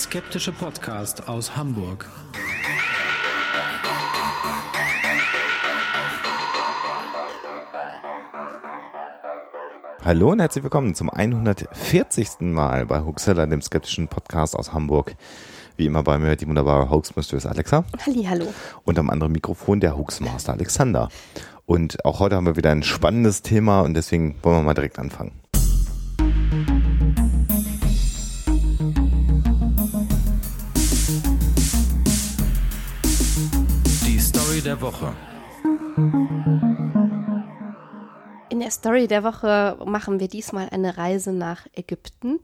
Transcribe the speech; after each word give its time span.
Skeptische 0.00 0.50
Podcast 0.50 1.28
aus 1.28 1.54
Hamburg. 1.54 2.08
Hallo 10.02 10.30
und 10.30 10.40
herzlich 10.40 10.64
willkommen 10.64 10.94
zum 10.94 11.10
140. 11.10 12.40
Mal 12.40 12.86
bei 12.86 13.02
Huxella, 13.02 13.44
dem 13.44 13.60
skeptischen 13.60 14.08
Podcast 14.08 14.56
aus 14.56 14.72
Hamburg. 14.72 15.14
Wie 15.76 15.84
immer 15.84 16.02
bei 16.02 16.16
mir 16.16 16.34
die 16.34 16.48
wunderbare 16.48 16.88
Hoax-Mistress 16.88 17.44
Alexa. 17.44 17.84
Halli, 18.06 18.24
hallo. 18.24 18.46
Und 18.84 18.98
am 18.98 19.10
anderen 19.10 19.32
Mikrofon 19.32 19.80
der 19.80 19.98
Hoaxmaster 19.98 20.54
Alexander. 20.54 21.10
Und 21.66 22.02
auch 22.06 22.20
heute 22.20 22.36
haben 22.36 22.46
wir 22.46 22.56
wieder 22.56 22.70
ein 22.70 22.82
spannendes 22.82 23.42
Thema 23.42 23.82
und 23.82 23.92
deswegen 23.92 24.36
wollen 24.42 24.60
wir 24.60 24.62
mal 24.62 24.74
direkt 24.74 24.98
anfangen. 24.98 25.32
Der 34.64 34.82
Woche. 34.82 35.14
In 38.50 38.60
der 38.60 38.70
Story 38.70 39.06
der 39.06 39.24
Woche 39.24 39.78
machen 39.86 40.20
wir 40.20 40.28
diesmal 40.28 40.68
eine 40.70 40.98
Reise 40.98 41.32
nach 41.32 41.66
Ägypten, 41.74 42.40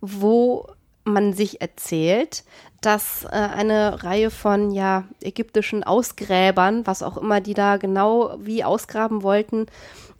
wo 0.00 0.66
man 1.04 1.32
sich 1.32 1.60
erzählt, 1.60 2.42
dass 2.80 3.24
äh, 3.24 3.28
eine 3.28 4.02
Reihe 4.02 4.30
von 4.30 4.72
ja 4.72 5.04
ägyptischen 5.20 5.84
Ausgräbern, 5.84 6.88
was 6.88 7.04
auch 7.04 7.16
immer 7.16 7.40
die 7.40 7.54
da 7.54 7.76
genau 7.76 8.34
wie 8.40 8.64
ausgraben 8.64 9.22
wollten 9.22 9.66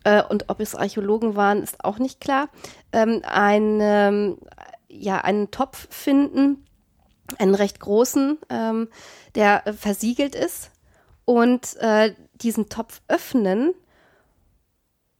äh, 0.05 0.23
und 0.23 0.51
ob 0.51 0.61
es 0.61 0.77
Archäologen 0.77 1.35
waren, 1.35 1.65
ist 1.65 1.85
auch 1.85 1.99
nicht 1.99 2.21
klar, 2.21 2.49
ähm, 2.93 3.23
ein, 3.25 4.37
ja 4.89 5.19
einen 5.19 5.51
Topf 5.51 5.89
finden, 5.91 6.65
einen 7.39 7.57
recht 7.57 7.81
großen, 7.81 8.39
ähm, 8.51 8.89
der 9.35 9.65
versiegelt 9.77 10.37
ist 10.37 10.71
und 11.25 11.77
äh, 11.77 12.15
diesen 12.35 12.69
Topf 12.69 13.01
öffnen 13.09 13.75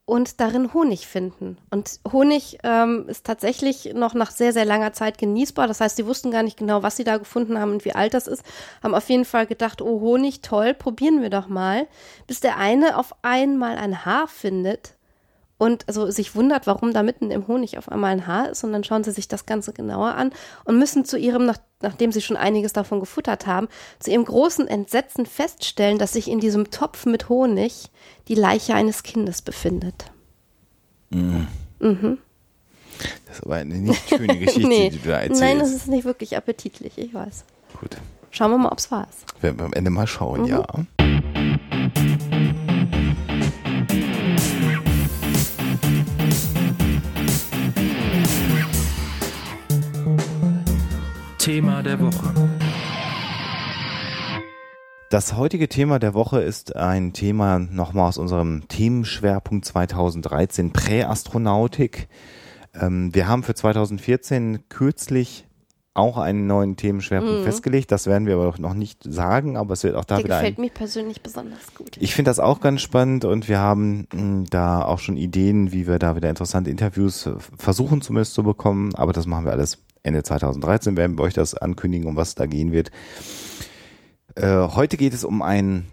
und 0.05 0.41
darin 0.41 0.73
Honig 0.73 1.07
finden. 1.07 1.57
Und 1.69 2.01
Honig 2.11 2.57
ähm, 2.63 3.05
ist 3.07 3.25
tatsächlich 3.25 3.93
noch 3.93 4.13
nach 4.13 4.31
sehr, 4.31 4.51
sehr 4.51 4.65
langer 4.65 4.91
Zeit 4.93 5.17
genießbar. 5.17 5.67
Das 5.67 5.79
heißt, 5.79 5.95
sie 5.95 6.05
wussten 6.05 6.31
gar 6.31 6.43
nicht 6.43 6.57
genau, 6.57 6.83
was 6.83 6.97
sie 6.97 7.03
da 7.03 7.17
gefunden 7.17 7.57
haben 7.59 7.71
und 7.71 7.85
wie 7.85 7.95
alt 7.95 8.13
das 8.13 8.27
ist. 8.27 8.43
Haben 8.83 8.95
auf 8.95 9.09
jeden 9.09 9.23
Fall 9.25 9.47
gedacht, 9.47 9.81
oh, 9.81 10.01
Honig, 10.01 10.41
toll, 10.41 10.73
probieren 10.73 11.21
wir 11.21 11.29
doch 11.29 11.47
mal. 11.47 11.87
Bis 12.27 12.41
der 12.41 12.57
eine 12.57 12.97
auf 12.97 13.15
einmal 13.21 13.77
ein 13.77 14.03
Haar 14.03 14.27
findet 14.27 14.95
und 15.61 15.87
also 15.87 16.09
sich 16.09 16.33
wundert, 16.33 16.65
warum 16.65 16.91
da 16.91 17.03
mitten 17.03 17.29
im 17.29 17.47
Honig 17.47 17.77
auf 17.77 17.87
einmal 17.87 18.13
ein 18.13 18.25
Haar 18.25 18.49
ist. 18.49 18.63
Und 18.63 18.73
dann 18.73 18.83
schauen 18.83 19.03
sie 19.03 19.11
sich 19.11 19.27
das 19.27 19.45
Ganze 19.45 19.73
genauer 19.73 20.15
an 20.15 20.31
und 20.65 20.79
müssen 20.79 21.05
zu 21.05 21.19
ihrem, 21.19 21.45
nach, 21.45 21.59
nachdem 21.81 22.11
sie 22.11 22.23
schon 22.23 22.35
einiges 22.35 22.73
davon 22.73 22.99
gefuttert 22.99 23.45
haben, 23.45 23.67
zu 23.99 24.09
ihrem 24.09 24.25
großen 24.25 24.67
Entsetzen 24.67 25.27
feststellen, 25.27 25.99
dass 25.99 26.13
sich 26.13 26.31
in 26.31 26.39
diesem 26.39 26.71
Topf 26.71 27.05
mit 27.05 27.29
Honig 27.29 27.91
die 28.27 28.33
Leiche 28.33 28.73
eines 28.73 29.03
Kindes 29.03 29.43
befindet. 29.43 30.05
Mhm. 31.11 31.45
Mhm. 31.79 32.17
Das 33.27 33.37
ist 33.37 33.45
aber 33.45 33.57
eine 33.57 33.75
nicht 33.75 34.09
schöne 34.09 34.35
Geschichte, 34.39 34.67
nee. 34.67 34.89
die 34.89 34.97
du 34.97 35.09
da 35.09 35.19
erzählst. 35.19 35.41
Nein, 35.41 35.59
das 35.59 35.73
ist 35.73 35.87
nicht 35.87 36.05
wirklich 36.05 36.35
appetitlich, 36.35 36.97
ich 36.97 37.13
weiß. 37.13 37.43
Gut. 37.79 37.97
Schauen 38.31 38.49
wir 38.49 38.57
mal, 38.57 38.71
ob 38.71 38.79
es 38.79 38.89
wahr 38.89 39.07
ist. 39.07 39.43
Werden 39.43 39.59
wir 39.59 39.65
am 39.65 39.73
Ende 39.73 39.91
mal 39.91 40.07
schauen, 40.07 40.41
mhm. 40.41 40.47
ja. 40.47 40.65
Thema 51.41 51.81
der 51.81 51.99
Woche. 51.99 52.31
Das 55.09 55.35
heutige 55.35 55.69
Thema 55.69 55.97
der 55.97 56.13
Woche 56.13 56.39
ist 56.39 56.75
ein 56.75 57.13
Thema 57.13 57.57
nochmal 57.57 58.09
aus 58.09 58.19
unserem 58.19 58.67
Themenschwerpunkt 58.67 59.65
2013 59.65 60.71
Präastronautik. 60.71 62.09
Ähm, 62.79 63.15
wir 63.15 63.27
haben 63.27 63.41
für 63.41 63.55
2014 63.55 64.69
kürzlich 64.69 65.47
auch 65.95 66.19
einen 66.19 66.45
neuen 66.45 66.75
Themenschwerpunkt 66.77 67.39
mhm. 67.39 67.43
festgelegt. 67.43 67.91
Das 67.91 68.05
werden 68.05 68.27
wir 68.27 68.35
aber 68.35 68.53
noch 68.59 68.75
nicht 68.75 69.03
sagen, 69.03 69.57
aber 69.57 69.73
es 69.73 69.83
wird 69.83 69.95
auch 69.95 70.05
da 70.05 70.17
Der 70.17 70.25
wieder. 70.25 70.35
gefällt 70.35 70.59
ein 70.59 70.61
mir 70.61 70.69
persönlich 70.69 71.23
besonders 71.23 71.73
gut. 71.75 71.97
Ich 71.99 72.13
finde 72.13 72.29
das 72.29 72.39
auch 72.39 72.61
ganz 72.61 72.81
spannend 72.81 73.25
und 73.25 73.49
wir 73.49 73.57
haben 73.57 74.07
mh, 74.13 74.21
hm, 74.21 74.45
da 74.51 74.85
auch 74.85 74.99
schon 74.99 75.17
Ideen, 75.17 75.71
wie 75.71 75.87
wir 75.87 75.97
da 75.97 76.15
wieder 76.15 76.29
interessante 76.29 76.69
Interviews 76.69 77.27
versuchen 77.57 78.03
zumindest 78.03 78.35
zu 78.35 78.43
bekommen. 78.43 78.93
Aber 78.93 79.11
das 79.11 79.25
machen 79.25 79.45
wir 79.45 79.53
alles 79.53 79.79
Ende 80.03 80.23
2013 80.23 80.97
werden 80.97 81.17
wir 81.17 81.23
euch 81.23 81.33
das 81.33 81.55
ankündigen, 81.55 82.07
um 82.07 82.15
was 82.15 82.35
da 82.35 82.45
gehen 82.45 82.71
wird. 82.71 82.91
Äh, 84.35 84.67
heute 84.67 84.97
geht 84.97 85.13
es 85.13 85.23
um 85.23 85.41
ein 85.41 85.87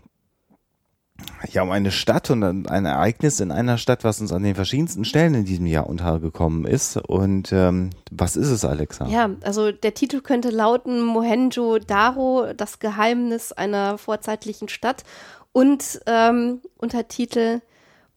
ja, 1.51 1.63
um 1.63 1.71
eine 1.71 1.91
Stadt 1.91 2.31
und 2.31 2.69
ein 2.69 2.85
Ereignis 2.85 3.41
in 3.41 3.51
einer 3.51 3.79
Stadt, 3.79 4.05
was 4.05 4.21
uns 4.21 4.33
an 4.33 4.43
den 4.43 4.55
verschiedensten 4.55 5.05
Stellen 5.05 5.35
in 5.35 5.45
diesem 5.45 5.67
Jahr 5.67 5.89
untergekommen 5.89 6.65
ist. 6.65 6.97
Und 6.97 7.53
ähm, 7.53 7.91
was 8.11 8.37
ist 8.37 8.51
es, 8.51 8.65
Alexa? 8.65 9.07
Ja, 9.09 9.31
also 9.43 9.73
der 9.73 9.95
Titel 9.95 10.21
könnte 10.21 10.51
lauten 10.51 11.05
Mohenjo-Daro, 11.05 12.53
das 12.57 12.79
Geheimnis 12.79 13.53
einer 13.53 13.99
vorzeitlichen 13.99 14.69
Stadt 14.69 15.05
und 15.53 16.01
ähm, 16.07 16.61
Untertitel 16.77 17.61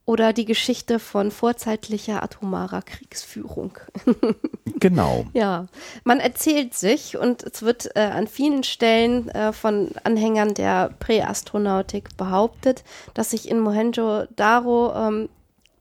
oder 0.05 0.33
die 0.33 0.45
Geschichte 0.45 0.99
von 0.99 1.31
vorzeitlicher 1.31 2.23
atomarer 2.23 2.81
Kriegsführung. 2.81 3.77
genau. 4.79 5.25
Ja, 5.33 5.67
man 6.03 6.19
erzählt 6.19 6.73
sich 6.73 7.17
und 7.17 7.43
es 7.43 7.61
wird 7.61 7.95
äh, 7.95 8.01
an 8.01 8.27
vielen 8.27 8.63
Stellen 8.63 9.29
äh, 9.29 9.53
von 9.53 9.91
Anhängern 10.03 10.53
der 10.53 10.89
Präastronautik 10.99 12.17
behauptet, 12.17 12.83
dass 13.13 13.29
sich 13.29 13.49
in 13.49 13.59
Mohenjo-Daro 13.59 14.93
ähm, 14.95 15.29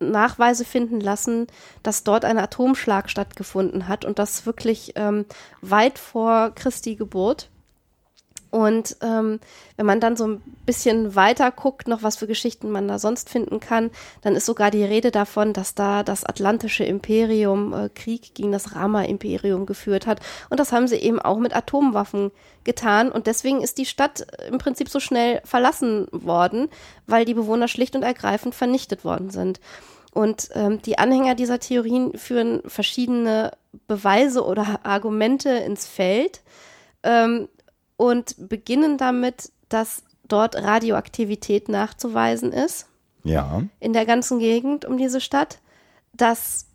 Nachweise 0.01 0.65
finden 0.65 1.01
lassen, 1.01 1.47
dass 1.83 2.05
dort 2.05 2.25
ein 2.25 2.39
Atomschlag 2.39 3.11
stattgefunden 3.11 3.87
hat 3.87 4.05
und 4.05 4.19
das 4.19 4.47
wirklich 4.47 4.93
ähm, 4.97 5.27
weit 5.61 5.99
vor 5.99 6.53
Christi 6.55 6.97
Geburt. 6.97 7.51
Und 8.51 8.97
ähm, 9.01 9.39
wenn 9.77 9.87
man 9.87 10.01
dann 10.01 10.17
so 10.17 10.27
ein 10.27 10.43
bisschen 10.67 11.15
weiter 11.15 11.51
guckt, 11.51 11.87
noch 11.87 12.03
was 12.03 12.17
für 12.17 12.27
Geschichten 12.27 12.71
man 12.71 12.89
da 12.89 12.99
sonst 12.99 13.31
finden 13.31 13.61
kann, 13.61 13.91
dann 14.23 14.35
ist 14.35 14.47
sogar 14.47 14.71
die 14.71 14.85
Rede 14.85 15.11
davon, 15.11 15.53
dass 15.53 15.75
da 15.75 16.03
das 16.03 16.25
Atlantische 16.25 16.85
Imperium 16.85 17.73
äh, 17.73 17.89
Krieg 17.89 18.35
gegen 18.35 18.53
das 18.53 18.75
Rama-Imperium 18.75 19.67
geführt 19.67 20.07
hat. 20.07 20.21
Und 20.49 20.59
das 20.59 20.73
haben 20.73 20.89
sie 20.89 20.97
eben 20.97 21.21
auch 21.21 21.39
mit 21.39 21.55
Atomwaffen 21.55 22.33
getan. 22.65 23.13
Und 23.13 23.27
deswegen 23.27 23.63
ist 23.63 23.79
die 23.79 23.87
Stadt 23.87 24.27
im 24.49 24.59
Prinzip 24.59 24.89
so 24.89 24.99
schnell 24.99 25.41
verlassen 25.45 26.09
worden, 26.11 26.69
weil 27.07 27.25
die 27.25 27.35
Bewohner 27.35 27.69
schlicht 27.69 27.95
und 27.95 28.03
ergreifend 28.03 28.55
vernichtet 28.55 29.05
worden 29.05 29.31
sind. 29.31 29.61
Und 30.13 30.51
ähm, 30.55 30.83
die 30.83 30.99
Anhänger 30.99 31.37
dieser 31.37 31.61
Theorien 31.61 32.19
führen 32.19 32.63
verschiedene 32.67 33.53
Beweise 33.87 34.45
oder 34.45 34.81
Argumente 34.83 35.51
ins 35.51 35.87
Feld. 35.87 36.43
Ähm, 37.03 37.49
und 38.01 38.49
beginnen 38.49 38.97
damit, 38.97 39.53
dass 39.69 40.05
dort 40.27 40.57
Radioaktivität 40.57 41.69
nachzuweisen 41.69 42.51
ist. 42.51 42.87
Ja. 43.25 43.63
In 43.79 43.93
der 43.93 44.07
ganzen 44.07 44.39
Gegend 44.39 44.87
um 44.87 44.97
diese 44.97 45.21
Stadt, 45.21 45.59
dass 46.15 46.67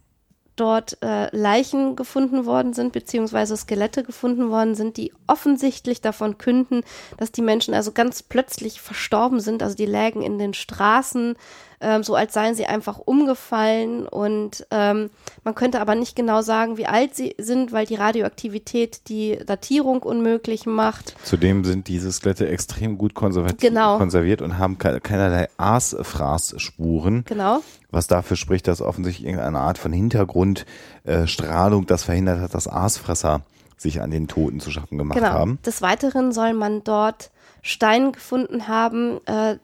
dort 0.55 0.99
äh, 1.01 1.35
Leichen 1.35 1.95
gefunden 1.95 2.45
worden 2.45 2.73
sind, 2.73 2.93
beziehungsweise 2.93 3.57
Skelette 3.57 4.03
gefunden 4.03 4.51
worden 4.51 4.75
sind, 4.75 4.97
die 4.97 5.13
offensichtlich 5.25 5.99
davon 5.99 6.37
künden, 6.37 6.83
dass 7.17 7.31
die 7.31 7.41
Menschen 7.41 7.73
also 7.73 7.91
ganz 7.91 8.21
plötzlich 8.21 8.79
verstorben 8.79 9.39
sind. 9.39 9.63
Also 9.63 9.75
die 9.75 9.87
lägen 9.87 10.21
in 10.21 10.37
den 10.37 10.53
Straßen, 10.53 11.37
ähm, 11.81 12.03
so 12.03 12.15
als 12.15 12.33
seien 12.33 12.55
sie 12.55 12.65
einfach 12.65 12.99
umgefallen. 12.99 14.07
Und 14.07 14.65
ähm, 14.71 15.09
man 15.43 15.55
könnte 15.55 15.81
aber 15.81 15.95
nicht 15.95 16.15
genau 16.15 16.41
sagen, 16.41 16.77
wie 16.77 16.85
alt 16.85 17.15
sie 17.15 17.35
sind, 17.37 17.71
weil 17.71 17.85
die 17.85 17.95
Radioaktivität 17.95 19.07
die 19.09 19.39
Datierung 19.45 20.03
unmöglich 20.03 20.65
macht. 20.65 21.15
Zudem 21.23 21.63
sind 21.63 21.87
diese 21.87 22.11
Skelette 22.11 22.47
extrem 22.47 22.97
gut 22.97 23.13
konserviert, 23.13 23.59
genau. 23.59 23.97
konserviert 23.97 24.41
und 24.41 24.57
haben 24.57 24.77
keinerlei 24.77 25.47
Aasfraßspuren. 25.57 27.25
Genau 27.25 27.61
was 27.95 28.07
dafür 28.07 28.37
spricht, 28.37 28.67
dass 28.67 28.81
offensichtlich 28.81 29.25
irgendeine 29.25 29.59
Art 29.59 29.77
von 29.77 29.93
Hintergrundstrahlung 29.93 31.83
äh, 31.83 31.85
das 31.85 32.03
verhindert 32.03 32.41
hat, 32.41 32.53
dass 32.53 32.67
Aasfresser 32.67 33.41
sich 33.77 34.01
an 34.01 34.11
den 34.11 34.27
Toten 34.27 34.59
zu 34.59 34.69
schaffen 34.69 34.97
gemacht 34.97 35.17
genau. 35.17 35.29
haben. 35.29 35.59
Des 35.65 35.81
Weiteren 35.81 36.31
soll 36.31 36.53
man 36.53 36.83
dort 36.83 37.31
Stein 37.61 38.11
gefunden 38.11 38.67
haben, 38.67 39.19
äh, 39.25 39.57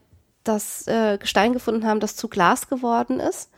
das 0.43 0.87
äh, 0.87 1.17
Gestein 1.17 1.53
gefunden 1.53 1.85
haben, 1.85 1.99
das 1.99 2.15
zu 2.15 2.27
Glas 2.27 2.67
geworden 2.67 3.19
ist. 3.19 3.49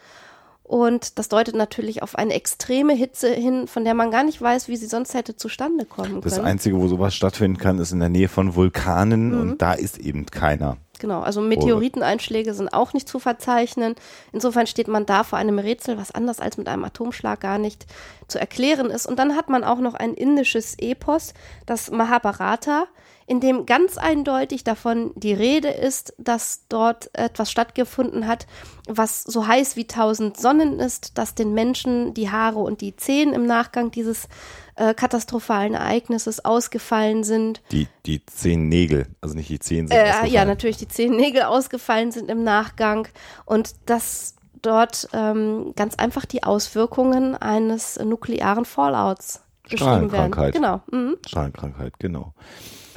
Und 0.63 1.19
das 1.19 1.27
deutet 1.27 1.55
natürlich 1.55 2.01
auf 2.01 2.15
eine 2.15 2.33
extreme 2.33 2.93
Hitze 2.93 3.33
hin, 3.33 3.67
von 3.67 3.83
der 3.83 3.93
man 3.93 4.11
gar 4.11 4.23
nicht 4.23 4.41
weiß, 4.41 4.69
wie 4.69 4.77
sie 4.77 4.85
sonst 4.87 5.13
hätte 5.13 5.35
zustande 5.35 5.85
kommen 5.85 6.09
können. 6.09 6.21
Das 6.21 6.39
Einzige, 6.39 6.79
wo 6.79 6.87
sowas 6.87 7.13
stattfinden 7.13 7.57
kann, 7.57 7.79
ist 7.79 7.91
in 7.91 7.99
der 7.99 8.09
Nähe 8.09 8.29
von 8.29 8.55
Vulkanen 8.55 9.31
mhm. 9.31 9.39
und 9.41 9.61
da 9.61 9.73
ist 9.73 9.97
eben 9.97 10.25
keiner. 10.25 10.77
Genau. 11.03 11.19
Also 11.19 11.41
Meteoriteneinschläge 11.41 12.53
sind 12.53 12.69
auch 12.69 12.93
nicht 12.93 13.09
zu 13.09 13.19
verzeichnen. 13.19 13.95
Insofern 14.31 14.67
steht 14.67 14.87
man 14.87 15.05
da 15.05 15.25
vor 15.25 15.37
einem 15.37 15.59
Rätsel, 15.59 15.97
was 15.97 16.11
anders 16.11 16.39
als 16.39 16.57
mit 16.57 16.69
einem 16.69 16.85
Atomschlag 16.85 17.41
gar 17.41 17.57
nicht 17.57 17.85
zu 18.29 18.39
erklären 18.39 18.89
ist. 18.89 19.05
Und 19.05 19.19
dann 19.19 19.35
hat 19.35 19.49
man 19.49 19.65
auch 19.65 19.79
noch 19.79 19.95
ein 19.95 20.13
indisches 20.13 20.75
Epos, 20.79 21.33
das 21.65 21.91
Mahabharata, 21.91 22.87
in 23.27 23.41
dem 23.41 23.65
ganz 23.65 23.97
eindeutig 23.97 24.63
davon 24.63 25.11
die 25.15 25.33
Rede 25.33 25.69
ist, 25.69 26.13
dass 26.17 26.67
dort 26.69 27.09
etwas 27.13 27.51
stattgefunden 27.51 28.25
hat, 28.25 28.47
was 28.87 29.23
so 29.23 29.45
heiß 29.45 29.75
wie 29.75 29.87
tausend 29.87 30.37
Sonnen 30.37 30.79
ist, 30.79 31.17
dass 31.17 31.35
den 31.35 31.53
Menschen 31.53 32.13
die 32.13 32.29
Haare 32.29 32.59
und 32.59 32.79
die 32.79 32.95
Zehen 32.95 33.33
im 33.33 33.45
Nachgang 33.45 33.91
dieses 33.91 34.29
äh, 34.75 34.93
katastrophalen 34.93 35.73
Ereignisses 35.73 36.43
ausgefallen 36.43 37.23
sind. 37.23 37.61
Die, 37.71 37.87
die 38.05 38.25
zehn 38.25 38.69
Nägel, 38.69 39.07
also 39.21 39.35
nicht 39.35 39.49
die 39.49 39.59
zehn 39.59 39.87
sind 39.87 39.97
äh, 39.97 40.27
Ja, 40.27 40.45
natürlich 40.45 40.77
die 40.77 40.87
zehn 40.87 41.15
Nägel 41.15 41.43
ausgefallen 41.43 42.11
sind 42.11 42.29
im 42.29 42.43
Nachgang 42.43 43.07
und 43.45 43.75
dass 43.85 44.35
dort 44.61 45.09
ähm, 45.13 45.73
ganz 45.75 45.95
einfach 45.95 46.25
die 46.25 46.43
Auswirkungen 46.43 47.35
eines 47.35 47.99
nuklearen 47.99 48.65
Fallouts 48.65 49.43
beschrieben 49.69 50.11
werden. 50.11 50.51
Genau. 50.51 50.81
Mhm. 50.91 51.17
Strahlenkrankheit, 51.25 51.99
genau. 51.99 52.33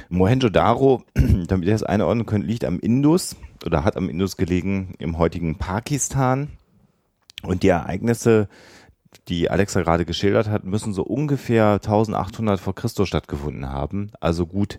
Mohenjo-Daro, 0.08 1.02
damit 1.14 1.66
ihr 1.66 1.72
das 1.72 1.82
einordnen 1.82 2.26
könnt, 2.26 2.46
liegt 2.46 2.64
am 2.64 2.78
Indus 2.78 3.36
oder 3.64 3.84
hat 3.84 3.96
am 3.96 4.08
Indus 4.08 4.36
gelegen 4.36 4.94
im 4.98 5.18
heutigen 5.18 5.58
Pakistan. 5.58 6.50
Und 7.42 7.62
die 7.62 7.68
Ereignisse, 7.68 8.48
die 9.28 9.50
Alexa 9.50 9.82
gerade 9.82 10.04
geschildert 10.04 10.48
hat, 10.48 10.64
müssen 10.64 10.92
so 10.92 11.02
ungefähr 11.02 11.74
1800 11.74 12.60
vor 12.60 12.74
Christus 12.74 13.08
stattgefunden 13.08 13.70
haben. 13.70 14.10
Also 14.20 14.46
gut 14.46 14.78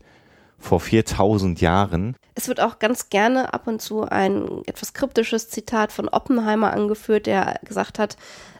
vor 0.60 0.80
4000 0.80 1.62
Jahren. 1.62 2.16
Es 2.36 2.48
wird 2.48 2.62
auch 2.62 2.80
ganz 2.80 3.10
gerne 3.10 3.54
ab 3.54 3.68
und 3.68 3.82
zu 3.82 4.04
ein 4.04 4.64
etwas 4.66 4.94
kryptisches 4.94 5.50
Zitat 5.50 5.92
von 5.92 6.10
Oppenheimer 6.10 6.74
angeführt, 6.74 7.28
der 7.28 7.60
gesagt 7.64 8.00
hat, 8.00 8.18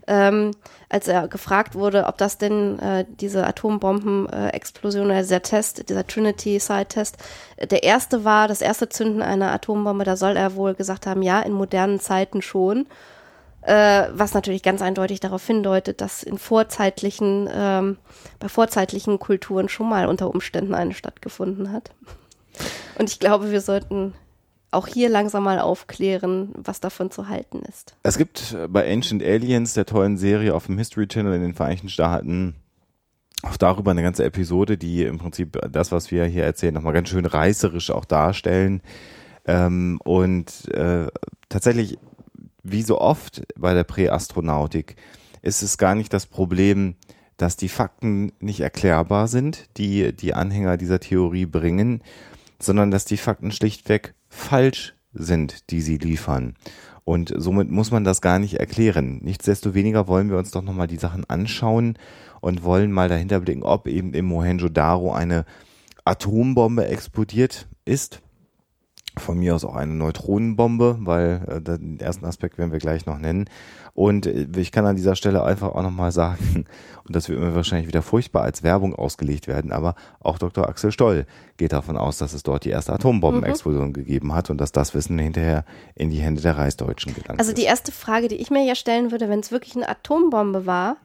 ähm, 0.08 0.52
als 0.90 1.08
er 1.08 1.28
gefragt 1.28 1.76
wurde, 1.76 2.06
ob 2.06 2.18
das 2.18 2.38
denn 2.38 2.80
äh, 2.80 3.06
diese 3.20 3.46
Atombombenexplosion, 3.46 5.10
äh, 5.10 5.22
dieser 5.22 5.42
Test, 5.42 5.90
dieser 5.90 6.08
Trinity-Side-Test, 6.08 7.18
äh, 7.58 7.68
der 7.68 7.84
erste 7.84 8.24
war, 8.24 8.48
das 8.48 8.62
erste 8.62 8.88
Zünden 8.88 9.22
einer 9.22 9.52
Atombombe, 9.52 10.06
da 10.06 10.16
soll 10.16 10.38
er 10.38 10.56
wohl 10.56 10.76
gesagt 10.76 11.08
haben, 11.08 11.22
ja, 11.22 11.42
in 11.42 11.52
modernen 11.52 12.00
Zeiten 12.00 12.42
schon. 12.42 12.88
Äh, 13.68 14.08
was 14.14 14.34
natürlich 14.34 14.64
ganz 14.64 14.82
eindeutig 14.82 15.20
darauf 15.20 15.46
hindeutet, 15.46 16.00
dass 16.00 16.24
in 16.24 16.38
vorzeitlichen, 16.38 17.50
ähm, 17.54 17.98
bei 18.40 18.48
vorzeitlichen 18.48 19.20
Kulturen 19.20 19.68
schon 19.68 19.90
mal 19.90 20.08
unter 20.08 20.34
Umständen 20.34 20.74
eine 20.74 20.94
stattgefunden 20.94 21.74
hat. 21.74 21.92
Und 22.98 23.12
ich 23.12 23.20
glaube, 23.20 23.52
wir 23.52 23.60
sollten 23.60 24.14
auch 24.72 24.88
hier 24.88 25.10
langsam 25.10 25.44
mal 25.44 25.60
aufklären, 25.60 26.54
was 26.56 26.80
davon 26.80 27.12
zu 27.12 27.28
halten 27.28 27.62
ist. 27.68 27.98
Es 28.04 28.18
gibt 28.18 28.56
bei 28.70 28.90
Ancient 28.90 29.22
Aliens, 29.22 29.74
der 29.74 29.86
tollen 29.86 30.18
Serie 30.18 30.56
auf 30.56 30.68
dem 30.68 30.78
History 30.78 31.10
Channel 31.10 31.34
in 31.34 31.42
den 31.42 31.54
Vereinigten 31.54 31.90
Staaten, 31.90 32.56
auch 33.44 33.58
darüber 33.58 33.92
eine 33.92 34.02
ganze 34.02 34.24
Episode, 34.24 34.78
die 34.78 35.04
im 35.04 35.20
Prinzip 35.20 35.60
das, 35.70 35.92
was 35.92 36.10
wir 36.10 36.24
hier 36.24 36.46
erzählen, 36.46 36.74
nochmal 36.74 36.94
ganz 36.94 37.10
schön 37.10 37.26
reißerisch 37.26 37.92
auch 37.92 38.06
darstellen. 38.06 38.82
Ähm, 39.46 40.00
und 40.06 40.74
äh, 40.74 41.08
tatsächlich, 41.50 41.98
wie 42.72 42.82
so 42.82 43.00
oft 43.00 43.44
bei 43.58 43.74
der 43.74 43.84
Präastronautik, 43.84 44.96
ist 45.42 45.62
es 45.62 45.78
gar 45.78 45.96
nicht 45.96 46.14
das 46.14 46.26
Problem, 46.26 46.96
dass 47.38 47.56
die 47.56 47.70
Fakten 47.70 48.32
nicht 48.40 48.62
erklärbar 48.62 49.28
sind, 49.28 49.70
die 49.78 50.14
die 50.14 50.34
Anhänger 50.34 50.78
dieser 50.78 51.00
Theorie 51.00 51.46
bringen, 51.46 52.02
sondern 52.60 52.92
dass 52.92 53.06
die 53.06 53.18
Fakten 53.18 53.52
schlichtweg 53.52 54.16
falsch 54.28 54.96
sind, 55.14 55.70
die 55.70 55.82
sie 55.82 55.98
liefern. 55.98 56.56
Und 57.04 57.34
somit 57.38 57.70
muss 57.70 57.92
man 57.92 58.04
das 58.04 58.22
gar 58.22 58.40
nicht 58.40 58.56
erklären. 58.56 59.20
Nichtsdestoweniger 59.24 60.08
wollen 60.08 60.30
wir 60.30 60.38
uns 60.38 60.52
doch 60.52 60.62
nochmal 60.62 60.88
die 60.88 60.98
Sachen 60.98 61.24
anschauen 61.30 61.98
und 62.42 62.64
wollen 62.64 62.92
mal 62.92 63.08
dahinter 63.08 63.40
blicken, 63.40 63.64
ob 63.64 63.88
eben 63.88 64.14
im 64.14 64.26
Mohenjo-Daro 64.26 65.14
eine 65.14 65.46
Atombombe 66.04 66.88
explodiert 66.88 67.68
ist 67.86 68.22
von 69.20 69.38
mir 69.38 69.56
aus 69.56 69.66
auch 69.66 69.76
eine 69.76 69.94
Neutronenbombe, 69.94 70.98
weil 71.02 71.42
äh, 71.48 71.62
den 71.62 72.00
ersten 72.00 72.26
Aspekt 72.26 72.58
werden 72.58 72.72
wir 72.72 72.80
gleich 72.80 73.06
noch 73.06 73.18
nennen. 73.18 73.50
Und 73.94 74.26
äh, 74.26 74.48
ich 74.58 74.72
kann 74.72 74.86
an 74.86 74.96
dieser 74.96 75.16
Stelle 75.16 75.44
einfach 75.44 75.70
auch 75.74 75.82
nochmal 75.82 76.12
sagen, 76.12 76.66
und 77.06 77.16
das 77.16 77.30
wird 77.30 77.40
mir 77.40 77.56
wahrscheinlich 77.56 77.88
wieder 77.88 78.02
furchtbar 78.02 78.44
als 78.44 78.64
Werbung 78.64 78.96
ausgelegt 78.96 79.48
werden, 79.48 79.72
aber 79.72 79.96
auch 80.20 80.38
Dr. 80.38 80.68
Axel 80.68 80.92
Stoll 80.92 81.26
geht 81.58 81.74
davon 81.74 81.98
aus, 81.98 82.18
dass 82.18 82.34
es 82.34 82.44
dort 82.44 82.66
die 82.66 82.70
erste 82.70 82.94
Atombombenexplosion 82.94 83.90
mhm. 83.90 83.94
gegeben 83.94 84.34
hat 84.34 84.50
und 84.50 84.62
dass 84.62 84.72
das 84.72 84.94
Wissen 84.94 85.18
hinterher 85.18 85.66
in 85.96 86.10
die 86.10 86.20
Hände 86.20 86.42
der 86.42 86.58
Reichsdeutschen 86.58 87.14
gelangt 87.14 87.40
Also 87.40 87.54
die 87.54 87.64
erste 87.64 87.92
Frage, 87.92 88.28
die 88.28 88.36
ich 88.36 88.52
mir 88.52 88.64
ja 88.64 88.76
stellen 88.76 89.12
würde, 89.12 89.30
wenn 89.30 89.40
es 89.40 89.52
wirklich 89.52 89.76
eine 89.76 89.90
Atombombe 89.90 90.66
war, 90.66 90.98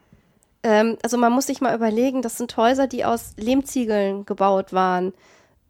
ähm, 0.62 0.96
also 1.02 1.16
man 1.16 1.32
muss 1.32 1.46
sich 1.46 1.60
mal 1.60 1.74
überlegen, 1.74 2.22
das 2.22 2.38
sind 2.38 2.56
Häuser, 2.56 2.86
die 2.86 3.04
aus 3.04 3.34
Lehmziegeln 3.36 4.26
gebaut 4.26 4.72
waren 4.72 5.12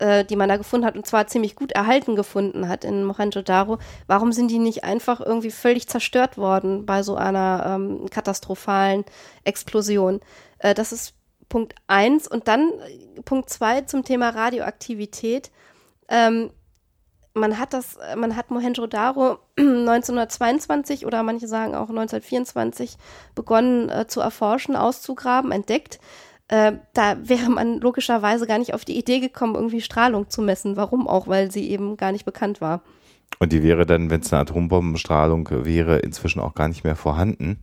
äh, 0.02 0.24
die 0.24 0.34
man 0.34 0.48
da 0.48 0.56
gefunden 0.56 0.84
hat, 0.84 0.96
und 0.96 1.06
zwar 1.06 1.28
ziemlich 1.28 1.54
gut 1.54 1.70
erhalten 1.72 2.16
gefunden 2.16 2.68
hat 2.68 2.84
in 2.84 3.04
Mohenjo-Daro, 3.04 3.78
warum 4.08 4.32
sind 4.32 4.50
die 4.50 4.58
nicht 4.58 4.82
einfach 4.82 5.20
irgendwie 5.20 5.52
völlig 5.52 5.88
zerstört 5.88 6.36
worden 6.36 6.84
bei 6.86 7.04
so 7.04 7.14
einer 7.14 7.64
ähm, 7.66 8.10
katastrophalen 8.10 9.04
Explosion? 9.44 10.20
Äh, 10.58 10.74
das 10.74 10.90
ist 10.90 11.14
Punkt 11.48 11.76
eins. 11.86 12.26
Und 12.26 12.48
dann 12.48 12.72
äh, 12.80 13.22
Punkt 13.22 13.48
zwei 13.48 13.82
zum 13.82 14.04
Thema 14.04 14.30
Radioaktivität. 14.30 15.52
Ähm, 16.08 16.50
man 17.34 17.58
hat 17.58 17.72
das, 17.72 17.96
man 18.16 18.34
hat 18.34 18.50
Mohenjo-Daro 18.50 19.38
1922 19.56 21.06
oder 21.06 21.22
manche 21.22 21.46
sagen 21.46 21.76
auch 21.76 21.88
1924 21.88 22.96
begonnen 23.36 23.88
äh, 23.88 24.06
zu 24.08 24.20
erforschen, 24.20 24.74
auszugraben, 24.74 25.52
entdeckt. 25.52 26.00
Äh, 26.52 26.72
da 26.92 27.16
wäre 27.26 27.48
man 27.48 27.80
logischerweise 27.80 28.46
gar 28.46 28.58
nicht 28.58 28.74
auf 28.74 28.84
die 28.84 28.98
Idee 28.98 29.20
gekommen, 29.20 29.54
irgendwie 29.54 29.80
Strahlung 29.80 30.28
zu 30.28 30.42
messen. 30.42 30.76
Warum 30.76 31.08
auch? 31.08 31.26
Weil 31.26 31.50
sie 31.50 31.70
eben 31.70 31.96
gar 31.96 32.12
nicht 32.12 32.26
bekannt 32.26 32.60
war. 32.60 32.82
Und 33.38 33.52
die 33.52 33.62
wäre 33.62 33.86
dann, 33.86 34.10
wenn 34.10 34.20
es 34.20 34.30
eine 34.30 34.42
Atombombenstrahlung 34.42 35.48
wäre, 35.50 36.00
inzwischen 36.00 36.40
auch 36.40 36.52
gar 36.54 36.68
nicht 36.68 36.84
mehr 36.84 36.94
vorhanden. 36.94 37.60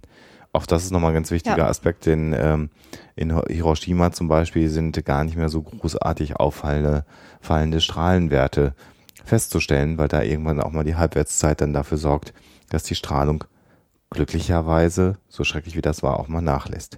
Auch 0.54 0.66
das 0.66 0.86
ist 0.86 0.92
nochmal 0.92 1.12
ein 1.12 1.13
ganz 1.13 1.30
wichtiger 1.30 1.60
ja. 1.60 1.68
Aspekt, 1.68 2.08
denn 2.08 2.34
ähm, 2.36 2.72
in 3.16 3.40
Hiroshima 3.48 4.12
zum 4.12 4.28
Beispiel 4.28 4.70
sind 4.70 5.06
gar 5.06 5.24
nicht 5.24 5.38
mehr 5.38 5.50
so 5.50 5.62
großartig 5.62 6.38
auffallende 6.38 7.06
fallende 7.42 7.82
Strahlenwerte 7.82 8.74
festzustellen, 9.24 10.00
weil 10.00 10.08
da 10.08 10.24
irgendwann 10.24 10.60
auch 10.60 10.72
mal 10.72 10.84
die 10.84 10.96
Halbwertszeit 10.96 11.62
dann 11.62 11.74
dafür 11.74 12.00
sorgt, 12.00 12.34
dass 12.72 12.82
die 12.82 12.96
Strahlung 12.96 13.44
glücklicherweise, 14.10 15.20
so 15.28 15.44
schrecklich 15.44 15.75
wie 15.75 15.82
das 15.82 16.02
war, 16.02 16.20
auch 16.20 16.28
mal 16.28 16.42
nachlässt. 16.42 16.98